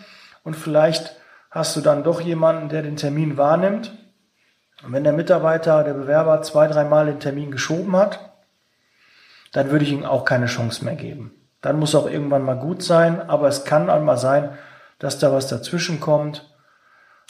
und 0.42 0.54
vielleicht 0.54 1.16
hast 1.50 1.76
du 1.76 1.80
dann 1.80 2.02
doch 2.02 2.20
jemanden, 2.20 2.68
der 2.68 2.82
den 2.82 2.96
Termin 2.96 3.36
wahrnimmt. 3.36 3.92
Und 4.84 4.92
wenn 4.92 5.04
der 5.04 5.12
Mitarbeiter, 5.12 5.84
der 5.84 5.94
Bewerber 5.94 6.42
zwei, 6.42 6.68
dreimal 6.68 7.06
den 7.06 7.18
Termin 7.18 7.50
geschoben 7.50 7.96
hat, 7.96 8.32
dann 9.52 9.70
würde 9.70 9.84
ich 9.84 9.92
ihm 9.92 10.04
auch 10.04 10.24
keine 10.24 10.46
Chance 10.46 10.84
mehr 10.84 10.96
geben. 10.96 11.45
Dann 11.66 11.80
muss 11.80 11.96
auch 11.96 12.08
irgendwann 12.08 12.44
mal 12.44 12.54
gut 12.54 12.84
sein, 12.84 13.28
aber 13.28 13.48
es 13.48 13.64
kann 13.64 13.90
einmal 13.90 14.18
sein, 14.18 14.50
dass 15.00 15.18
da 15.18 15.32
was 15.32 15.48
dazwischen 15.48 15.98
kommt. 15.98 16.48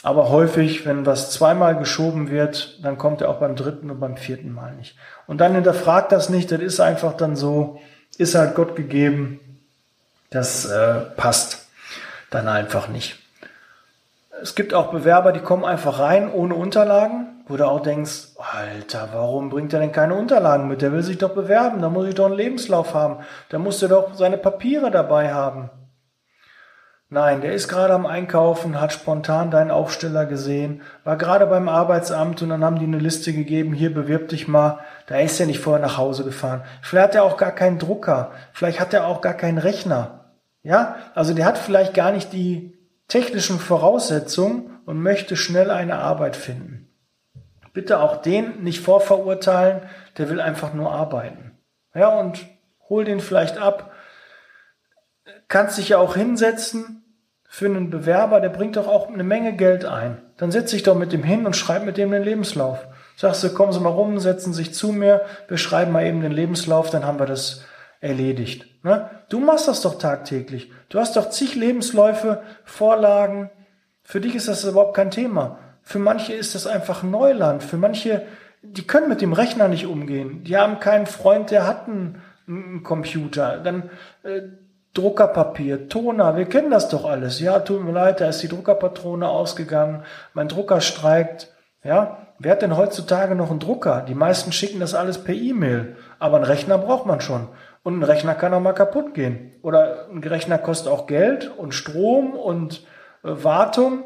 Aber 0.03 0.29
häufig, 0.29 0.85
wenn 0.85 1.07
was 1.07 1.31
zweimal 1.31 1.75
geschoben 1.75 2.29
wird, 2.29 2.77
dann 2.85 2.99
kommt 2.99 3.21
er 3.21 3.29
auch 3.29 3.39
beim 3.39 3.55
dritten 3.55 3.89
und 3.89 3.99
beim 3.99 4.15
vierten 4.15 4.53
Mal 4.53 4.75
nicht. 4.75 4.95
Und 5.25 5.41
dann 5.41 5.55
hinterfragt 5.55 6.11
das 6.11 6.29
nicht, 6.29 6.51
das 6.51 6.59
ist 6.59 6.79
einfach 6.79 7.17
dann 7.17 7.35
so, 7.35 7.81
ist 8.19 8.35
halt 8.35 8.53
Gott 8.53 8.75
gegeben, 8.75 9.39
das 10.29 10.65
äh, 10.65 10.99
passt 11.15 11.67
dann 12.29 12.47
einfach 12.47 12.89
nicht. 12.89 13.17
Es 14.39 14.53
gibt 14.53 14.75
auch 14.75 14.91
Bewerber, 14.91 15.31
die 15.31 15.39
kommen 15.39 15.65
einfach 15.65 15.97
rein 15.97 16.31
ohne 16.31 16.53
Unterlagen 16.53 17.36
wo 17.47 17.55
du 17.55 17.65
auch 17.65 17.81
denkst, 17.81 18.35
Alter, 18.37 19.09
warum 19.13 19.49
bringt 19.49 19.73
er 19.73 19.79
denn 19.79 19.91
keine 19.91 20.15
Unterlagen 20.15 20.67
mit? 20.67 20.81
Der 20.81 20.91
will 20.91 21.03
sich 21.03 21.17
doch 21.17 21.33
bewerben, 21.33 21.81
da 21.81 21.89
muss 21.89 22.07
ich 22.07 22.15
doch 22.15 22.25
einen 22.25 22.35
Lebenslauf 22.35 22.93
haben, 22.93 23.23
da 23.49 23.57
muss 23.57 23.81
er 23.81 23.89
doch 23.89 24.13
seine 24.15 24.37
Papiere 24.37 24.91
dabei 24.91 25.33
haben. 25.33 25.69
Nein, 27.09 27.39
der 27.39 27.53
ist 27.53 27.69
gerade 27.69 27.93
am 27.93 28.05
Einkaufen, 28.05 28.81
hat 28.81 28.91
spontan 28.91 29.49
deinen 29.49 29.71
Aufsteller 29.71 30.25
gesehen, 30.25 30.81
war 31.05 31.15
gerade 31.15 31.47
beim 31.47 31.69
Arbeitsamt 31.69 32.41
und 32.41 32.49
dann 32.49 32.65
haben 32.65 32.79
die 32.79 32.85
eine 32.85 32.99
Liste 32.99 33.31
gegeben, 33.31 33.71
hier 33.71 33.93
bewirb 33.93 34.27
dich 34.27 34.49
mal. 34.49 34.79
Da 35.05 35.17
ist 35.19 35.39
er 35.39 35.45
nicht 35.45 35.61
vorher 35.61 35.81
nach 35.81 35.97
Hause 35.97 36.25
gefahren. 36.25 36.63
Vielleicht 36.81 37.07
hat 37.07 37.15
er 37.15 37.23
auch 37.23 37.37
gar 37.37 37.53
keinen 37.53 37.79
Drucker, 37.79 38.31
vielleicht 38.51 38.81
hat 38.81 38.93
er 38.93 39.07
auch 39.07 39.21
gar 39.21 39.35
keinen 39.35 39.57
Rechner. 39.57 40.35
Ja, 40.63 40.97
also 41.15 41.33
der 41.33 41.45
hat 41.45 41.57
vielleicht 41.57 41.93
gar 41.93 42.11
nicht 42.11 42.33
die 42.33 42.77
technischen 43.07 43.57
Voraussetzungen 43.57 44.81
und 44.85 45.01
möchte 45.01 45.37
schnell 45.37 45.71
eine 45.71 45.99
Arbeit 45.99 46.35
finden 46.35 46.86
bitte 47.77 47.99
auch 47.99 48.23
den 48.23 48.63
nicht 48.63 48.79
vorverurteilen, 48.79 49.83
der 50.17 50.31
will 50.31 50.41
einfach 50.41 50.73
nur 50.73 50.91
arbeiten. 50.91 51.51
Ja, 51.93 52.07
und 52.07 52.43
hol 52.89 53.05
den 53.05 53.19
vielleicht 53.19 53.59
ab. 53.59 53.91
Kannst 55.47 55.77
dich 55.77 55.89
ja 55.89 55.99
auch 55.99 56.15
hinsetzen 56.15 57.03
für 57.47 57.67
einen 57.67 57.91
Bewerber, 57.91 58.41
der 58.41 58.49
bringt 58.49 58.77
doch 58.77 58.87
auch 58.87 59.09
eine 59.09 59.23
Menge 59.23 59.55
Geld 59.55 59.85
ein. 59.85 60.23
Dann 60.37 60.49
setz 60.49 60.71
dich 60.71 60.81
doch 60.81 60.95
mit 60.95 61.13
dem 61.13 61.21
hin 61.21 61.45
und 61.45 61.55
schreib 61.55 61.85
mit 61.85 61.97
dem 61.97 62.09
den 62.09 62.23
Lebenslauf. 62.23 62.87
Sagst 63.15 63.43
du, 63.43 63.53
kommen 63.53 63.71
Sie 63.71 63.79
mal 63.79 63.89
rum, 63.89 64.17
setzen 64.17 64.55
sich 64.55 64.73
zu 64.73 64.91
mir, 64.91 65.21
wir 65.47 65.59
schreiben 65.59 65.91
mal 65.91 66.07
eben 66.07 66.21
den 66.21 66.31
Lebenslauf, 66.31 66.89
dann 66.89 67.05
haben 67.05 67.19
wir 67.19 67.27
das 67.27 67.63
erledigt. 68.01 68.65
Ne? 68.83 69.07
Du 69.29 69.39
machst 69.39 69.67
das 69.67 69.81
doch 69.81 69.99
tagtäglich. 69.99 70.71
Du 70.89 70.97
hast 70.97 71.15
doch 71.15 71.29
zig 71.29 71.53
Lebensläufe, 71.53 72.41
Vorlagen. 72.65 73.51
Für 74.01 74.19
dich 74.19 74.33
ist 74.33 74.47
das 74.47 74.63
überhaupt 74.63 74.95
kein 74.95 75.11
Thema. 75.11 75.59
Für 75.87 75.99
manche 75.99 76.33
ist 76.33 76.53
das 76.53 76.67
einfach 76.67 77.01
Neuland. 77.01 77.63
Für 77.63 77.77
manche, 77.77 78.23
die 78.61 78.85
können 78.85 79.07
mit 79.07 79.21
dem 79.21 79.31
Rechner 79.31 79.69
nicht 79.69 79.85
umgehen. 79.85 80.43
Die 80.43 80.57
haben 80.57 80.81
keinen 80.81 81.05
Freund, 81.05 81.49
der 81.49 81.65
hat 81.65 81.87
einen, 81.87 82.21
einen 82.45 82.83
Computer. 82.83 83.59
Dann 83.59 83.89
äh, 84.23 84.41
Druckerpapier, 84.93 85.87
Toner, 85.87 86.35
wir 86.35 86.43
kennen 86.43 86.71
das 86.71 86.89
doch 86.89 87.05
alles. 87.05 87.39
Ja, 87.39 87.59
tut 87.59 87.85
mir 87.85 87.93
leid, 87.93 88.19
da 88.19 88.27
ist 88.27 88.43
die 88.43 88.49
Druckerpatrone 88.49 89.29
ausgegangen, 89.29 90.03
mein 90.33 90.49
Drucker 90.49 90.81
streikt. 90.81 91.53
Ja, 91.85 92.27
wer 92.37 92.51
hat 92.51 92.63
denn 92.63 92.75
heutzutage 92.75 93.35
noch 93.35 93.49
einen 93.49 93.61
Drucker? 93.61 94.03
Die 94.05 94.13
meisten 94.13 94.51
schicken 94.51 94.81
das 94.81 94.93
alles 94.93 95.23
per 95.23 95.35
E-Mail. 95.35 95.95
Aber 96.19 96.35
einen 96.35 96.45
Rechner 96.45 96.77
braucht 96.77 97.05
man 97.05 97.21
schon. 97.21 97.47
Und 97.83 97.97
ein 97.97 98.03
Rechner 98.03 98.35
kann 98.35 98.53
auch 98.53 98.59
mal 98.59 98.73
kaputt 98.73 99.13
gehen. 99.13 99.53
Oder 99.61 100.09
ein 100.11 100.21
Rechner 100.21 100.57
kostet 100.57 100.91
auch 100.91 101.07
Geld 101.07 101.49
und 101.57 101.73
Strom 101.73 102.33
und 102.33 102.85
äh, 103.23 103.29
Wartung. 103.41 104.03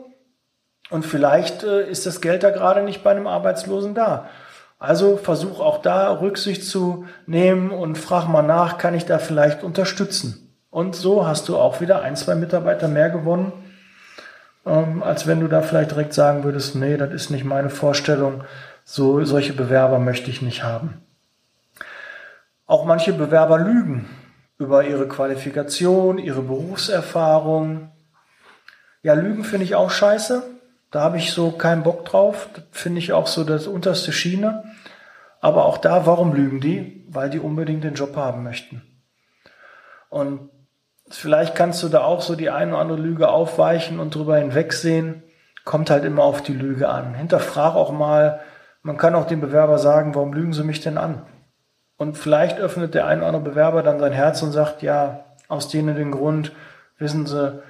Und 0.91 1.05
vielleicht 1.05 1.63
äh, 1.63 1.89
ist 1.89 2.05
das 2.05 2.21
Geld 2.21 2.43
da 2.43 2.51
gerade 2.51 2.83
nicht 2.83 3.03
bei 3.03 3.11
einem 3.11 3.25
Arbeitslosen 3.25 3.95
da. 3.95 4.29
Also 4.77 5.17
versuch 5.17 5.59
auch 5.59 5.81
da 5.81 6.11
Rücksicht 6.11 6.65
zu 6.65 7.05
nehmen 7.25 7.71
und 7.71 7.97
frag 7.97 8.27
mal 8.27 8.41
nach, 8.41 8.77
kann 8.77 8.93
ich 8.93 9.05
da 9.05 9.17
vielleicht 9.17 9.63
unterstützen? 9.63 10.55
Und 10.69 10.95
so 10.95 11.25
hast 11.25 11.47
du 11.49 11.57
auch 11.57 11.81
wieder 11.81 12.01
ein, 12.01 12.15
zwei 12.15 12.35
Mitarbeiter 12.35 12.87
mehr 12.87 13.09
gewonnen, 13.09 13.53
ähm, 14.65 15.01
als 15.01 15.27
wenn 15.27 15.39
du 15.39 15.47
da 15.47 15.61
vielleicht 15.61 15.91
direkt 15.91 16.13
sagen 16.13 16.43
würdest, 16.43 16.75
nee, 16.75 16.97
das 16.97 17.13
ist 17.13 17.29
nicht 17.29 17.45
meine 17.45 17.69
Vorstellung, 17.69 18.43
so, 18.83 19.23
solche 19.23 19.53
Bewerber 19.53 19.99
möchte 19.99 20.29
ich 20.29 20.41
nicht 20.41 20.63
haben. 20.63 21.01
Auch 22.65 22.85
manche 22.85 23.13
Bewerber 23.13 23.59
lügen 23.59 24.09
über 24.57 24.83
ihre 24.83 25.07
Qualifikation, 25.07 26.17
ihre 26.17 26.41
Berufserfahrung. 26.41 27.91
Ja, 29.03 29.13
Lügen 29.13 29.43
finde 29.43 29.65
ich 29.65 29.75
auch 29.75 29.91
scheiße. 29.91 30.43
Da 30.91 31.01
habe 31.01 31.17
ich 31.17 31.31
so 31.31 31.51
keinen 31.51 31.83
Bock 31.83 32.05
drauf. 32.05 32.49
Finde 32.71 32.99
ich 32.99 33.13
auch 33.13 33.27
so 33.27 33.43
das 33.43 33.67
unterste 33.67 34.11
Schiene. 34.11 34.63
Aber 35.39 35.65
auch 35.65 35.77
da, 35.77 36.05
warum 36.05 36.33
lügen 36.33 36.61
die? 36.61 37.05
Weil 37.09 37.29
die 37.29 37.39
unbedingt 37.39 37.83
den 37.83 37.95
Job 37.95 38.15
haben 38.15 38.43
möchten. 38.43 38.81
Und 40.09 40.51
Vielleicht 41.13 41.55
kannst 41.55 41.83
du 41.83 41.89
da 41.89 42.03
auch 42.03 42.21
so 42.21 42.35
die 42.35 42.49
eine 42.49 42.71
oder 42.71 42.81
andere 42.81 42.99
Lüge 42.99 43.29
aufweichen 43.29 43.99
und 43.99 44.15
drüber 44.15 44.37
hinwegsehen. 44.37 45.23
Kommt 45.65 45.89
halt 45.89 46.05
immer 46.05 46.23
auf 46.23 46.41
die 46.41 46.53
Lüge 46.53 46.89
an. 46.89 47.13
Hinterfrag 47.13 47.75
auch 47.75 47.91
mal, 47.91 48.39
man 48.81 48.97
kann 48.97 49.15
auch 49.15 49.27
dem 49.27 49.41
Bewerber 49.41 49.77
sagen, 49.77 50.15
warum 50.15 50.33
lügen 50.33 50.53
sie 50.53 50.63
mich 50.63 50.81
denn 50.81 50.97
an? 50.97 51.23
Und 51.97 52.17
vielleicht 52.17 52.59
öffnet 52.59 52.93
der 52.93 53.05
ein 53.05 53.19
oder 53.19 53.27
andere 53.27 53.43
Bewerber 53.43 53.83
dann 53.83 53.99
sein 53.99 54.13
Herz 54.13 54.41
und 54.41 54.51
sagt, 54.51 54.81
ja, 54.81 55.25
aus 55.49 55.67
denen 55.67 55.95
den 55.95 56.11
Grund, 56.11 56.51
wissen 56.97 57.27
Sie, 57.27 57.61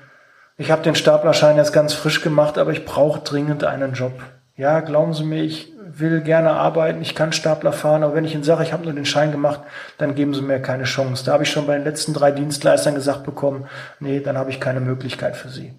ich 0.61 0.69
habe 0.69 0.83
den 0.83 0.93
Staplerschein 0.93 1.57
jetzt 1.57 1.73
ganz 1.73 1.91
frisch 1.93 2.21
gemacht, 2.21 2.59
aber 2.59 2.71
ich 2.71 2.85
brauche 2.85 3.21
dringend 3.21 3.63
einen 3.63 3.93
Job. 3.93 4.13
Ja, 4.55 4.81
glauben 4.81 5.15
Sie 5.15 5.23
mir, 5.23 5.41
ich 5.41 5.73
will 5.75 6.21
gerne 6.21 6.51
arbeiten, 6.51 7.01
ich 7.01 7.15
kann 7.15 7.33
Stapler 7.33 7.73
fahren, 7.73 8.03
aber 8.03 8.13
wenn 8.13 8.25
ich 8.25 8.35
Ihnen 8.35 8.43
sage, 8.43 8.61
ich 8.61 8.71
habe 8.71 8.83
nur 8.83 8.93
den 8.93 9.07
Schein 9.07 9.31
gemacht, 9.31 9.61
dann 9.97 10.13
geben 10.13 10.35
Sie 10.35 10.43
mir 10.43 10.61
keine 10.61 10.83
Chance. 10.83 11.25
Da 11.25 11.33
habe 11.33 11.41
ich 11.41 11.49
schon 11.49 11.65
bei 11.65 11.73
den 11.73 11.83
letzten 11.83 12.13
drei 12.13 12.31
Dienstleistern 12.31 12.93
gesagt 12.93 13.23
bekommen, 13.23 13.65
nee, 13.99 14.19
dann 14.19 14.37
habe 14.37 14.51
ich 14.51 14.59
keine 14.59 14.81
Möglichkeit 14.81 15.35
für 15.35 15.49
Sie. 15.49 15.73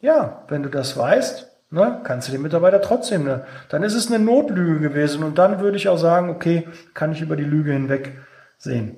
Ja, 0.00 0.42
wenn 0.48 0.64
du 0.64 0.68
das 0.68 0.96
weißt, 0.96 1.48
ne, 1.70 2.00
kannst 2.02 2.26
du 2.26 2.32
den 2.32 2.42
Mitarbeiter 2.42 2.82
trotzdem, 2.82 3.22
ne, 3.22 3.44
dann 3.68 3.84
ist 3.84 3.94
es 3.94 4.08
eine 4.08 4.18
Notlüge 4.18 4.80
gewesen 4.80 5.22
und 5.22 5.38
dann 5.38 5.60
würde 5.60 5.76
ich 5.76 5.88
auch 5.88 5.96
sagen, 5.96 6.28
okay, 6.28 6.66
kann 6.92 7.12
ich 7.12 7.20
über 7.20 7.36
die 7.36 7.44
Lüge 7.44 7.72
hinweg 7.72 8.18
sehen. 8.58 8.96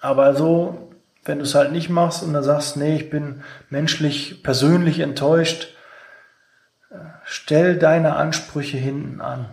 Aber 0.00 0.34
so, 0.34 0.85
wenn 1.26 1.38
du 1.38 1.44
es 1.44 1.54
halt 1.54 1.72
nicht 1.72 1.90
machst 1.90 2.22
und 2.22 2.32
dann 2.32 2.44
sagst, 2.44 2.76
nee, 2.76 2.96
ich 2.96 3.10
bin 3.10 3.42
menschlich, 3.68 4.42
persönlich 4.42 5.00
enttäuscht, 5.00 5.68
stell 7.24 7.76
deine 7.76 8.16
Ansprüche 8.16 8.78
hinten 8.78 9.20
an. 9.20 9.46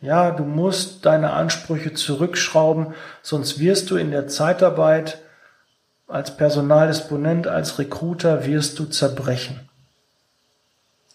Ja, 0.00 0.30
du 0.30 0.44
musst 0.44 1.04
deine 1.04 1.32
Ansprüche 1.32 1.92
zurückschrauben, 1.92 2.94
sonst 3.22 3.58
wirst 3.58 3.90
du 3.90 3.96
in 3.96 4.10
der 4.10 4.28
Zeitarbeit 4.28 5.18
als 6.08 6.36
Personaldisponent, 6.36 7.46
als 7.46 7.78
Recruiter 7.78 8.46
wirst 8.46 8.78
du 8.78 8.86
zerbrechen. 8.86 9.68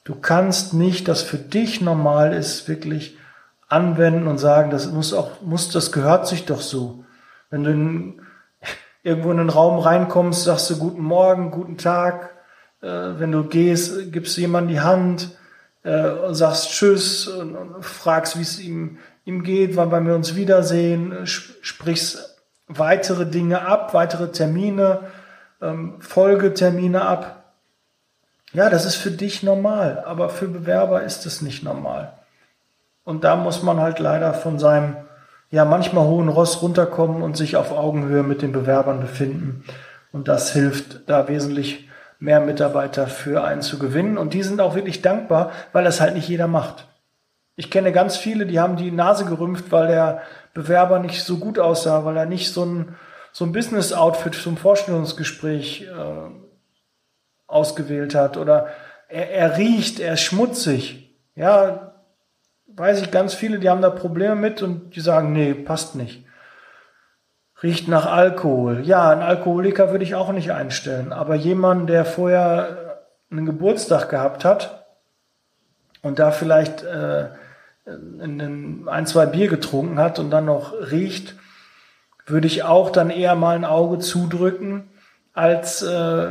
Du 0.03 0.13
kannst 0.13 0.73
nicht, 0.75 1.07
das 1.07 1.23
für 1.23 1.37
dich 1.37 1.81
normal 1.81 2.31
ist, 2.31 2.67
wirklich 2.67 3.17
anwenden 3.67 4.27
und 4.27 4.37
sagen, 4.37 4.69
das 4.69 4.85
muss 4.91 5.13
auch, 5.13 5.41
muss, 5.41 5.69
das 5.69 5.91
gehört 5.91 6.27
sich 6.27 6.45
doch 6.45 6.61
so. 6.61 7.03
Wenn 7.49 7.63
du 7.63 7.71
in, 7.71 8.21
irgendwo 9.05 9.31
in 9.31 9.39
einen 9.39 9.49
Raum 9.49 9.79
reinkommst, 9.79 10.43
sagst 10.43 10.69
du 10.69 10.77
guten 10.77 11.01
Morgen, 11.01 11.51
guten 11.51 11.77
Tag. 11.77 12.31
Äh, 12.81 12.87
wenn 12.87 13.31
du 13.31 13.43
gehst, 13.45 14.11
gibst 14.11 14.35
du 14.35 14.41
jemandem 14.41 14.75
die 14.75 14.81
Hand 14.81 15.29
äh, 15.85 16.33
sagst 16.33 16.71
Tschüss 16.71 17.27
und, 17.27 17.55
und 17.55 17.85
fragst, 17.85 18.37
wie 18.37 18.41
es 18.41 18.59
ihm, 18.59 18.97
ihm 19.23 19.43
geht, 19.43 19.75
wann 19.75 20.07
wir 20.07 20.15
uns 20.15 20.35
wiedersehen, 20.35 21.27
sprichst 21.27 22.41
weitere 22.67 23.27
Dinge 23.27 23.61
ab, 23.67 23.93
weitere 23.93 24.31
Termine, 24.31 25.01
ähm, 25.61 26.01
Folgetermine 26.01 27.03
ab. 27.03 27.53
Ja, 28.51 28.71
das 28.71 28.85
ist 28.85 28.95
für 28.95 29.11
dich 29.11 29.43
normal, 29.43 30.03
aber 30.05 30.29
für 30.29 30.47
Bewerber 30.47 31.03
ist 31.03 31.27
es 31.27 31.43
nicht 31.43 31.63
normal. 31.63 32.13
Und 33.03 33.23
da 33.23 33.35
muss 33.35 33.61
man 33.61 33.79
halt 33.79 33.99
leider 33.99 34.33
von 34.33 34.57
seinem, 34.57 34.95
ja, 35.55 35.63
manchmal 35.63 36.03
hohen 36.03 36.27
Ross 36.27 36.61
runterkommen 36.61 37.21
und 37.21 37.37
sich 37.37 37.55
auf 37.55 37.71
Augenhöhe 37.71 38.23
mit 38.23 38.41
den 38.41 38.51
Bewerbern 38.51 38.99
befinden. 38.99 39.63
Und 40.11 40.27
das 40.27 40.51
hilft 40.51 41.07
da 41.09 41.29
wesentlich 41.29 41.87
mehr 42.19 42.41
Mitarbeiter 42.41 43.07
für 43.07 43.41
einen 43.41 43.61
zu 43.61 43.79
gewinnen. 43.79 44.17
Und 44.17 44.33
die 44.33 44.43
sind 44.43 44.59
auch 44.59 44.75
wirklich 44.75 45.01
dankbar, 45.01 45.53
weil 45.71 45.85
das 45.85 46.01
halt 46.01 46.13
nicht 46.13 46.27
jeder 46.27 46.47
macht. 46.47 46.89
Ich 47.55 47.71
kenne 47.71 47.93
ganz 47.93 48.17
viele, 48.17 48.45
die 48.45 48.59
haben 48.59 48.75
die 48.75 48.91
Nase 48.91 49.23
gerümpft, 49.23 49.71
weil 49.71 49.87
der 49.87 50.23
Bewerber 50.53 50.99
nicht 50.99 51.23
so 51.23 51.37
gut 51.37 51.57
aussah, 51.57 52.03
weil 52.03 52.17
er 52.17 52.25
nicht 52.25 52.51
so 52.51 52.65
ein, 52.65 52.95
so 53.31 53.45
ein 53.45 53.53
Business-Outfit 53.53 54.35
zum 54.35 54.57
Vorstellungsgespräch 54.57 55.83
äh, 55.83 56.31
ausgewählt 57.47 58.13
hat. 58.13 58.35
Oder 58.35 58.67
er, 59.07 59.31
er 59.31 59.57
riecht, 59.57 60.01
er 60.01 60.15
ist 60.15 60.21
schmutzig. 60.23 61.15
Ja, 61.33 61.84
weiß 62.75 63.01
ich 63.01 63.11
ganz 63.11 63.33
viele, 63.33 63.59
die 63.59 63.69
haben 63.69 63.81
da 63.81 63.89
Probleme 63.89 64.35
mit 64.35 64.61
und 64.61 64.95
die 64.95 65.01
sagen, 65.01 65.33
nee, 65.33 65.53
passt 65.53 65.95
nicht. 65.95 66.25
Riecht 67.63 67.87
nach 67.87 68.05
Alkohol. 68.05 68.81
Ja, 68.83 69.09
einen 69.09 69.21
Alkoholiker 69.21 69.91
würde 69.91 70.03
ich 70.03 70.15
auch 70.15 70.31
nicht 70.31 70.51
einstellen. 70.51 71.13
Aber 71.13 71.35
jemand, 71.35 71.89
der 71.89 72.05
vorher 72.05 73.01
einen 73.31 73.45
Geburtstag 73.45 74.09
gehabt 74.09 74.43
hat 74.43 74.85
und 76.01 76.19
da 76.19 76.31
vielleicht 76.31 76.83
äh, 76.83 77.29
ein, 77.87 79.05
zwei 79.05 79.25
Bier 79.25 79.47
getrunken 79.47 79.99
hat 79.99 80.19
und 80.19 80.31
dann 80.31 80.45
noch 80.45 80.73
riecht, 80.91 81.35
würde 82.25 82.47
ich 82.47 82.63
auch 82.63 82.89
dann 82.89 83.09
eher 83.09 83.35
mal 83.35 83.55
ein 83.55 83.65
Auge 83.65 83.99
zudrücken, 83.99 84.89
als 85.33 85.81
äh, 85.81 86.27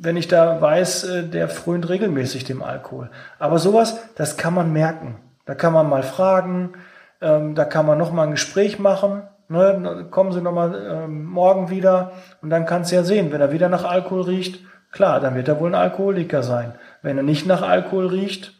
wenn 0.00 0.16
ich 0.16 0.28
da 0.28 0.60
weiß, 0.60 1.04
äh, 1.04 1.22
der 1.24 1.48
frönt 1.48 1.88
regelmäßig 1.88 2.44
dem 2.44 2.62
Alkohol. 2.62 3.10
Aber 3.38 3.58
sowas, 3.58 4.00
das 4.16 4.36
kann 4.36 4.54
man 4.54 4.72
merken. 4.72 5.16
Da 5.44 5.54
kann 5.54 5.72
man 5.72 5.88
mal 5.88 6.02
fragen, 6.02 6.74
ähm, 7.20 7.54
da 7.54 7.64
kann 7.64 7.86
man 7.86 7.98
noch 7.98 8.12
mal 8.12 8.24
ein 8.24 8.32
Gespräch 8.32 8.78
machen 8.78 9.22
Ne, 9.52 10.06
kommen 10.10 10.32
Sie 10.32 10.40
nochmal 10.40 10.74
ähm, 10.90 11.26
morgen 11.26 11.68
wieder 11.68 12.12
und 12.40 12.48
dann 12.48 12.64
kannst 12.64 12.90
du 12.90 12.96
ja 12.96 13.02
sehen, 13.02 13.32
wenn 13.32 13.42
er 13.42 13.52
wieder 13.52 13.68
nach 13.68 13.84
Alkohol 13.84 14.22
riecht, 14.22 14.64
klar, 14.92 15.20
dann 15.20 15.34
wird 15.34 15.46
er 15.46 15.60
wohl 15.60 15.68
ein 15.68 15.74
Alkoholiker 15.74 16.42
sein. 16.42 16.72
Wenn 17.02 17.18
er 17.18 17.22
nicht 17.22 17.46
nach 17.46 17.60
Alkohol 17.60 18.06
riecht, 18.06 18.54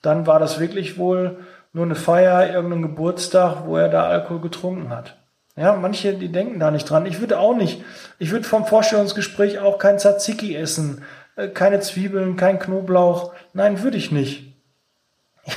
dann 0.00 0.26
war 0.26 0.38
das 0.38 0.58
wirklich 0.58 0.96
wohl 0.96 1.36
nur 1.74 1.84
eine 1.84 1.96
Feier, 1.96 2.50
irgendein 2.50 2.80
Geburtstag, 2.80 3.66
wo 3.66 3.76
er 3.76 3.90
da 3.90 4.04
Alkohol 4.04 4.40
getrunken 4.40 4.88
hat. 4.88 5.17
Ja, 5.58 5.74
manche, 5.74 6.14
die 6.14 6.30
denken 6.30 6.60
da 6.60 6.70
nicht 6.70 6.88
dran. 6.88 7.04
Ich 7.04 7.18
würde 7.18 7.40
auch 7.40 7.56
nicht. 7.56 7.82
Ich 8.20 8.30
würde 8.30 8.46
vom 8.46 8.64
Vorstellungsgespräch 8.64 9.58
auch 9.58 9.78
kein 9.78 9.98
Tzatziki 9.98 10.54
essen, 10.54 11.02
äh, 11.34 11.48
keine 11.48 11.80
Zwiebeln, 11.80 12.36
kein 12.36 12.60
Knoblauch. 12.60 13.32
Nein, 13.54 13.82
würde 13.82 13.96
ich 13.96 14.12
nicht. 14.12 14.44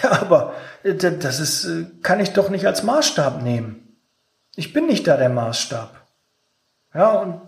Ja, 0.03 0.21
aber 0.21 0.53
äh, 0.83 0.93
das 0.93 1.41
ist, 1.41 1.65
äh, 1.65 1.85
kann 2.01 2.21
ich 2.21 2.31
doch 2.31 2.49
nicht 2.49 2.65
als 2.65 2.81
Maßstab 2.81 3.43
nehmen. 3.43 3.97
Ich 4.55 4.71
bin 4.71 4.85
nicht 4.87 5.05
da 5.05 5.17
der 5.17 5.27
Maßstab. 5.27 5.93
Ja, 6.93 7.11
und 7.19 7.41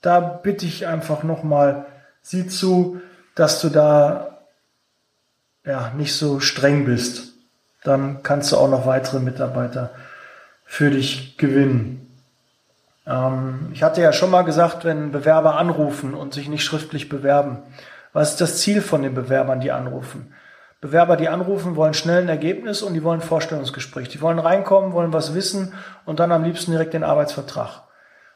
da 0.00 0.20
bitte 0.20 0.64
ich 0.64 0.86
einfach 0.86 1.22
nochmal, 1.22 1.84
sieh 2.22 2.46
zu, 2.46 3.02
dass 3.34 3.60
du 3.60 3.68
da 3.68 4.38
ja, 5.66 5.92
nicht 5.94 6.16
so 6.16 6.40
streng 6.40 6.86
bist. 6.86 7.34
Dann 7.84 8.22
kannst 8.22 8.52
du 8.52 8.56
auch 8.56 8.70
noch 8.70 8.86
weitere 8.86 9.20
Mitarbeiter 9.20 9.90
für 10.72 10.88
dich 10.88 11.36
gewinnen. 11.36 12.16
Ähm, 13.06 13.68
ich 13.74 13.82
hatte 13.82 14.00
ja 14.00 14.10
schon 14.10 14.30
mal 14.30 14.40
gesagt, 14.40 14.86
wenn 14.86 15.12
Bewerber 15.12 15.58
anrufen 15.58 16.14
und 16.14 16.32
sich 16.32 16.48
nicht 16.48 16.64
schriftlich 16.64 17.10
bewerben, 17.10 17.58
was 18.14 18.30
ist 18.30 18.40
das 18.40 18.56
Ziel 18.56 18.80
von 18.80 19.02
den 19.02 19.14
Bewerbern, 19.14 19.60
die 19.60 19.70
anrufen? 19.70 20.32
Bewerber, 20.80 21.18
die 21.18 21.28
anrufen, 21.28 21.76
wollen 21.76 21.92
schnell 21.92 22.22
ein 22.22 22.30
Ergebnis 22.30 22.80
und 22.80 22.94
die 22.94 23.02
wollen 23.04 23.20
ein 23.20 23.26
Vorstellungsgespräch. 23.26 24.08
Die 24.08 24.22
wollen 24.22 24.38
reinkommen, 24.38 24.94
wollen 24.94 25.12
was 25.12 25.34
wissen 25.34 25.74
und 26.06 26.20
dann 26.20 26.32
am 26.32 26.42
liebsten 26.42 26.70
direkt 26.70 26.94
den 26.94 27.04
Arbeitsvertrag. 27.04 27.82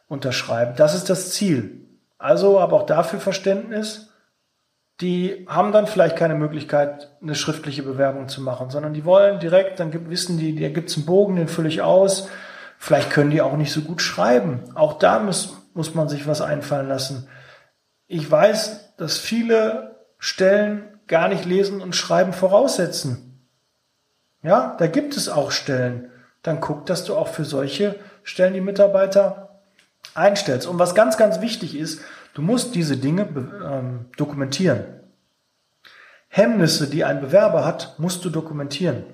unterschreiben. 0.06 0.74
Das 0.76 0.94
ist 0.94 1.08
das 1.08 1.30
Ziel. 1.30 1.86
Also 2.18 2.60
aber 2.60 2.76
auch 2.76 2.86
dafür 2.86 3.18
Verständnis. 3.18 4.12
Die 5.00 5.46
haben 5.48 5.72
dann 5.72 5.86
vielleicht 5.86 6.16
keine 6.16 6.34
Möglichkeit, 6.34 7.10
eine 7.20 7.34
schriftliche 7.34 7.82
Bewerbung 7.82 8.28
zu 8.28 8.40
machen, 8.40 8.70
sondern 8.70 8.94
die 8.94 9.04
wollen 9.04 9.40
direkt, 9.40 9.78
dann 9.78 9.90
gibt, 9.90 10.08
wissen 10.08 10.38
die, 10.38 10.58
da 10.58 10.70
gibt's 10.70 10.96
einen 10.96 11.04
Bogen, 11.04 11.36
den 11.36 11.48
fülle 11.48 11.68
ich 11.68 11.82
aus. 11.82 12.28
Vielleicht 12.78 13.10
können 13.10 13.30
die 13.30 13.42
auch 13.42 13.56
nicht 13.56 13.72
so 13.72 13.82
gut 13.82 14.00
schreiben. 14.00 14.64
Auch 14.74 14.98
da 14.98 15.18
muss, 15.18 15.56
muss 15.74 15.94
man 15.94 16.08
sich 16.08 16.26
was 16.26 16.40
einfallen 16.40 16.88
lassen. 16.88 17.28
Ich 18.06 18.30
weiß, 18.30 18.96
dass 18.96 19.18
viele 19.18 19.96
Stellen 20.18 20.84
gar 21.06 21.28
nicht 21.28 21.44
lesen 21.44 21.80
und 21.80 21.94
schreiben 21.94 22.32
voraussetzen. 22.32 23.46
Ja, 24.42 24.76
da 24.78 24.86
gibt 24.86 25.16
es 25.16 25.28
auch 25.28 25.50
Stellen. 25.50 26.10
Dann 26.42 26.60
guck, 26.60 26.86
dass 26.86 27.04
du 27.04 27.16
auch 27.16 27.28
für 27.28 27.44
solche 27.44 27.96
Stellen 28.22 28.54
die 28.54 28.60
Mitarbeiter 28.60 29.60
einstellst. 30.14 30.66
Und 30.66 30.78
was 30.78 30.94
ganz, 30.94 31.16
ganz 31.16 31.40
wichtig 31.40 31.76
ist, 31.76 32.00
du 32.36 32.42
musst 32.42 32.74
diese 32.74 32.98
Dinge 32.98 33.22
ähm, 33.64 34.06
dokumentieren. 34.18 34.84
Hemmnisse, 36.28 36.86
die 36.86 37.02
ein 37.02 37.22
Bewerber 37.22 37.64
hat, 37.64 37.94
musst 37.98 38.24
du 38.26 38.30
dokumentieren. 38.30 39.04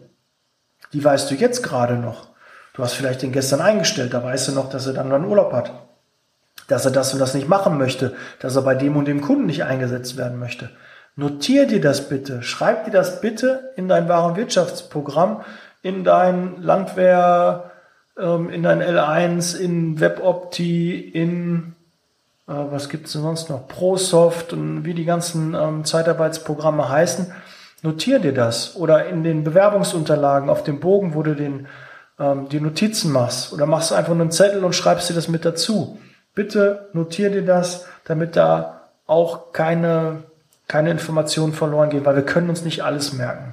Die 0.93 1.05
weißt 1.05 1.31
du 1.31 1.37
jetzt 1.37 1.63
gerade 1.63 1.95
noch. 1.95 2.31
Du 2.75 2.83
hast 2.83 2.95
vielleicht 2.95 3.23
den 3.23 3.31
gestern 3.31 3.61
eingestellt, 3.61 4.13
da 4.13 4.25
weißt 4.25 4.49
du 4.49 4.53
noch, 4.53 4.69
dass 4.69 4.89
er 4.89 4.95
dann 4.95 5.13
einen 5.13 5.27
Urlaub 5.27 5.53
hat. 5.53 5.73
Dass 6.67 6.85
er 6.85 6.91
das 6.91 7.13
und 7.13 7.21
das 7.21 7.35
nicht 7.35 7.49
machen 7.49 7.79
möchte, 7.79 8.17
dass 8.41 8.57
er 8.57 8.63
bei 8.63 8.75
dem 8.75 8.97
und 8.97 9.07
dem 9.07 9.21
Kunden 9.21 9.47
nicht 9.47 9.65
eingesetzt 9.65 10.17
werden 10.17 10.41
möchte. 10.41 10.71
Notier 11.15 11.69
dir 11.69 11.81
das 11.81 12.09
bitte, 12.09 12.43
schreib 12.43 12.87
dir 12.87 12.91
das 12.91 13.21
bitte 13.21 13.73
in 13.77 13.87
dein 13.87 14.09
Warenwirtschaftsprogramm, 14.09 15.43
in 15.83 16.03
dein 16.03 16.61
Landwehr, 16.61 17.71
ähm, 18.19 18.51
in 18.51 18.65
dein 18.65 18.83
L1, 18.83 19.57
in 19.57 20.01
WebOpti, 20.01 20.99
in 20.99 21.77
was 22.53 22.88
gibt's 22.88 23.12
denn 23.12 23.23
sonst 23.23 23.51
noch? 23.51 23.69
ProSoft 23.69 24.53
und 24.53 24.85
wie 24.85 24.95
die 24.95 25.05
ganzen 25.05 25.55
ähm, 25.55 25.85
Zeitarbeitsprogramme 25.85 26.88
heißen. 26.88 27.33
Notier 27.83 28.19
dir 28.19 28.33
das 28.33 28.77
oder 28.77 29.07
in 29.07 29.25
den 29.25 29.45
Bewerbungsunterlagen 29.45 30.49
auf 30.49 30.62
dem 30.62 30.81
Bogen, 30.81 31.15
wo 31.15 31.23
du 31.23 31.35
den, 31.35 31.67
ähm, 32.19 32.49
die 32.49 32.61
Notizen 32.61 33.12
machst 33.12 33.53
oder 33.53 33.67
machst 33.67 33.93
einfach 33.93 34.12
einen 34.12 34.31
Zettel 34.31 34.65
und 34.65 34.75
schreibst 34.75 35.11
dir 35.11 35.15
das 35.15 35.29
mit 35.29 35.45
dazu. 35.45 35.99
Bitte 36.35 36.88
notier 36.93 37.31
dir 37.31 37.45
das, 37.45 37.87
damit 38.05 38.37
da 38.37 38.88
auch 39.07 39.53
keine 39.53 40.23
keine 40.73 40.91
Informationen 40.91 41.53
verloren 41.53 41.91
gehen, 41.91 42.07
weil 42.07 42.17
wir 42.17 42.25
können 42.25 42.49
uns 42.49 42.62
nicht 42.62 42.83
alles 42.83 43.12
merken. 43.12 43.53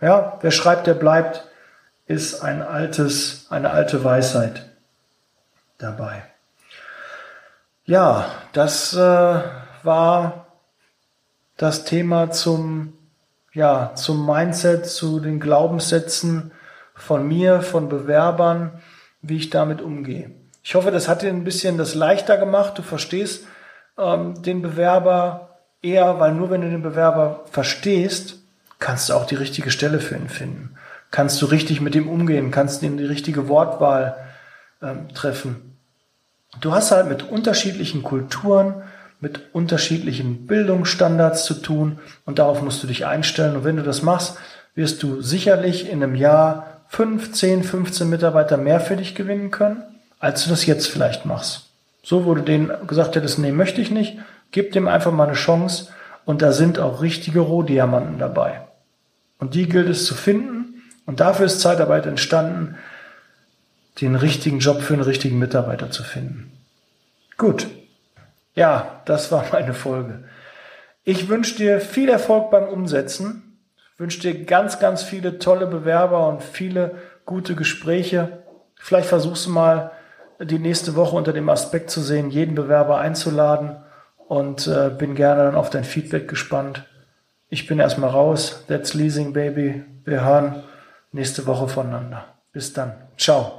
Ja, 0.00 0.38
wer 0.40 0.50
schreibt, 0.50 0.86
der 0.86 0.94
bleibt, 0.94 1.46
ist 2.06 2.42
ein 2.42 2.62
altes, 2.62 3.46
eine 3.50 3.70
alte 3.70 4.02
Weisheit 4.02 4.66
dabei. 5.76 6.22
Ja, 7.88 8.26
das 8.52 8.92
äh, 8.92 9.40
war 9.82 10.46
das 11.56 11.86
Thema 11.86 12.30
zum, 12.30 12.92
ja, 13.54 13.94
zum 13.94 14.26
Mindset, 14.26 14.84
zu 14.84 15.20
den 15.20 15.40
Glaubenssätzen 15.40 16.52
von 16.94 17.26
mir, 17.26 17.62
von 17.62 17.88
Bewerbern, 17.88 18.82
wie 19.22 19.38
ich 19.38 19.48
damit 19.48 19.80
umgehe. 19.80 20.32
Ich 20.62 20.74
hoffe, 20.74 20.90
das 20.90 21.08
hat 21.08 21.22
dir 21.22 21.30
ein 21.30 21.44
bisschen 21.44 21.78
das 21.78 21.94
leichter 21.94 22.36
gemacht. 22.36 22.76
Du 22.76 22.82
verstehst 22.82 23.46
ähm, 23.96 24.42
den 24.42 24.60
Bewerber 24.60 25.56
eher, 25.80 26.20
weil 26.20 26.34
nur 26.34 26.50
wenn 26.50 26.60
du 26.60 26.68
den 26.68 26.82
Bewerber 26.82 27.44
verstehst, 27.50 28.36
kannst 28.78 29.08
du 29.08 29.14
auch 29.14 29.24
die 29.24 29.36
richtige 29.36 29.70
Stelle 29.70 30.00
für 30.00 30.14
ihn 30.14 30.28
finden. 30.28 30.74
Kannst 31.10 31.40
du 31.40 31.46
richtig 31.46 31.80
mit 31.80 31.94
ihm 31.94 32.06
umgehen, 32.06 32.50
kannst 32.50 32.82
ihm 32.82 32.98
die 32.98 33.06
richtige 33.06 33.48
Wortwahl 33.48 34.14
ähm, 34.82 35.08
treffen. 35.14 35.67
Du 36.60 36.72
hast 36.72 36.90
halt 36.90 37.08
mit 37.08 37.30
unterschiedlichen 37.30 38.02
Kulturen, 38.02 38.82
mit 39.20 39.54
unterschiedlichen 39.54 40.46
Bildungsstandards 40.46 41.44
zu 41.44 41.54
tun 41.54 41.98
und 42.24 42.38
darauf 42.38 42.62
musst 42.62 42.82
du 42.82 42.86
dich 42.86 43.06
einstellen. 43.06 43.56
Und 43.56 43.64
wenn 43.64 43.76
du 43.76 43.82
das 43.82 44.02
machst, 44.02 44.36
wirst 44.74 45.02
du 45.02 45.20
sicherlich 45.20 45.90
in 45.90 46.02
einem 46.02 46.14
Jahr 46.14 46.82
5, 46.88 47.32
10, 47.32 47.64
15 47.64 48.08
Mitarbeiter 48.08 48.56
mehr 48.56 48.80
für 48.80 48.96
dich 48.96 49.14
gewinnen 49.14 49.50
können, 49.50 49.82
als 50.20 50.44
du 50.44 50.50
das 50.50 50.66
jetzt 50.66 50.86
vielleicht 50.86 51.26
machst. 51.26 51.66
So, 52.02 52.24
du 52.34 52.42
denen 52.42 52.70
gesagt 52.86 53.16
hättest, 53.16 53.38
nee, 53.38 53.52
möchte 53.52 53.80
ich 53.80 53.90
nicht, 53.90 54.18
Gib 54.50 54.72
dem 54.72 54.88
einfach 54.88 55.12
mal 55.12 55.26
eine 55.26 55.34
Chance 55.34 55.88
und 56.24 56.42
da 56.42 56.52
sind 56.52 56.78
auch 56.78 57.02
richtige 57.02 57.40
Rohdiamanten 57.40 58.18
dabei. 58.18 58.62
Und 59.38 59.54
die 59.54 59.68
gilt 59.68 59.88
es 59.88 60.06
zu 60.06 60.14
finden 60.14 60.82
und 61.06 61.20
dafür 61.20 61.46
ist 61.46 61.60
Zeitarbeit 61.60 62.06
entstanden, 62.06 62.76
den 64.00 64.14
richtigen 64.14 64.58
Job 64.58 64.80
für 64.80 64.94
einen 64.94 65.02
richtigen 65.02 65.38
Mitarbeiter 65.38 65.90
zu 65.90 66.02
finden. 66.02 66.52
Gut. 67.36 67.66
Ja, 68.54 69.02
das 69.04 69.30
war 69.30 69.44
meine 69.52 69.74
Folge. 69.74 70.24
Ich 71.04 71.28
wünsche 71.28 71.56
dir 71.56 71.80
viel 71.80 72.08
Erfolg 72.08 72.50
beim 72.50 72.68
Umsetzen. 72.68 73.58
Ich 73.94 74.00
wünsche 74.00 74.20
dir 74.20 74.44
ganz, 74.44 74.78
ganz 74.78 75.02
viele 75.02 75.38
tolle 75.38 75.66
Bewerber 75.66 76.28
und 76.28 76.42
viele 76.42 76.96
gute 77.24 77.54
Gespräche. 77.54 78.42
Vielleicht 78.76 79.08
versuchst 79.08 79.46
du 79.46 79.50
mal 79.50 79.92
die 80.40 80.58
nächste 80.58 80.94
Woche 80.96 81.16
unter 81.16 81.32
dem 81.32 81.48
Aspekt 81.48 81.90
zu 81.90 82.00
sehen, 82.00 82.30
jeden 82.30 82.54
Bewerber 82.54 82.98
einzuladen 82.98 83.76
und 84.28 84.66
äh, 84.66 84.90
bin 84.90 85.14
gerne 85.14 85.44
dann 85.44 85.54
auf 85.56 85.70
dein 85.70 85.84
Feedback 85.84 86.28
gespannt. 86.28 86.84
Ich 87.48 87.66
bin 87.66 87.78
erstmal 87.78 88.10
raus. 88.10 88.64
That's 88.68 88.94
Leasing 88.94 89.32
Baby. 89.32 89.84
Wir 90.04 90.24
hören 90.24 90.62
nächste 91.12 91.46
Woche 91.46 91.68
voneinander. 91.68 92.24
Bis 92.52 92.72
dann. 92.72 92.94
Ciao. 93.16 93.57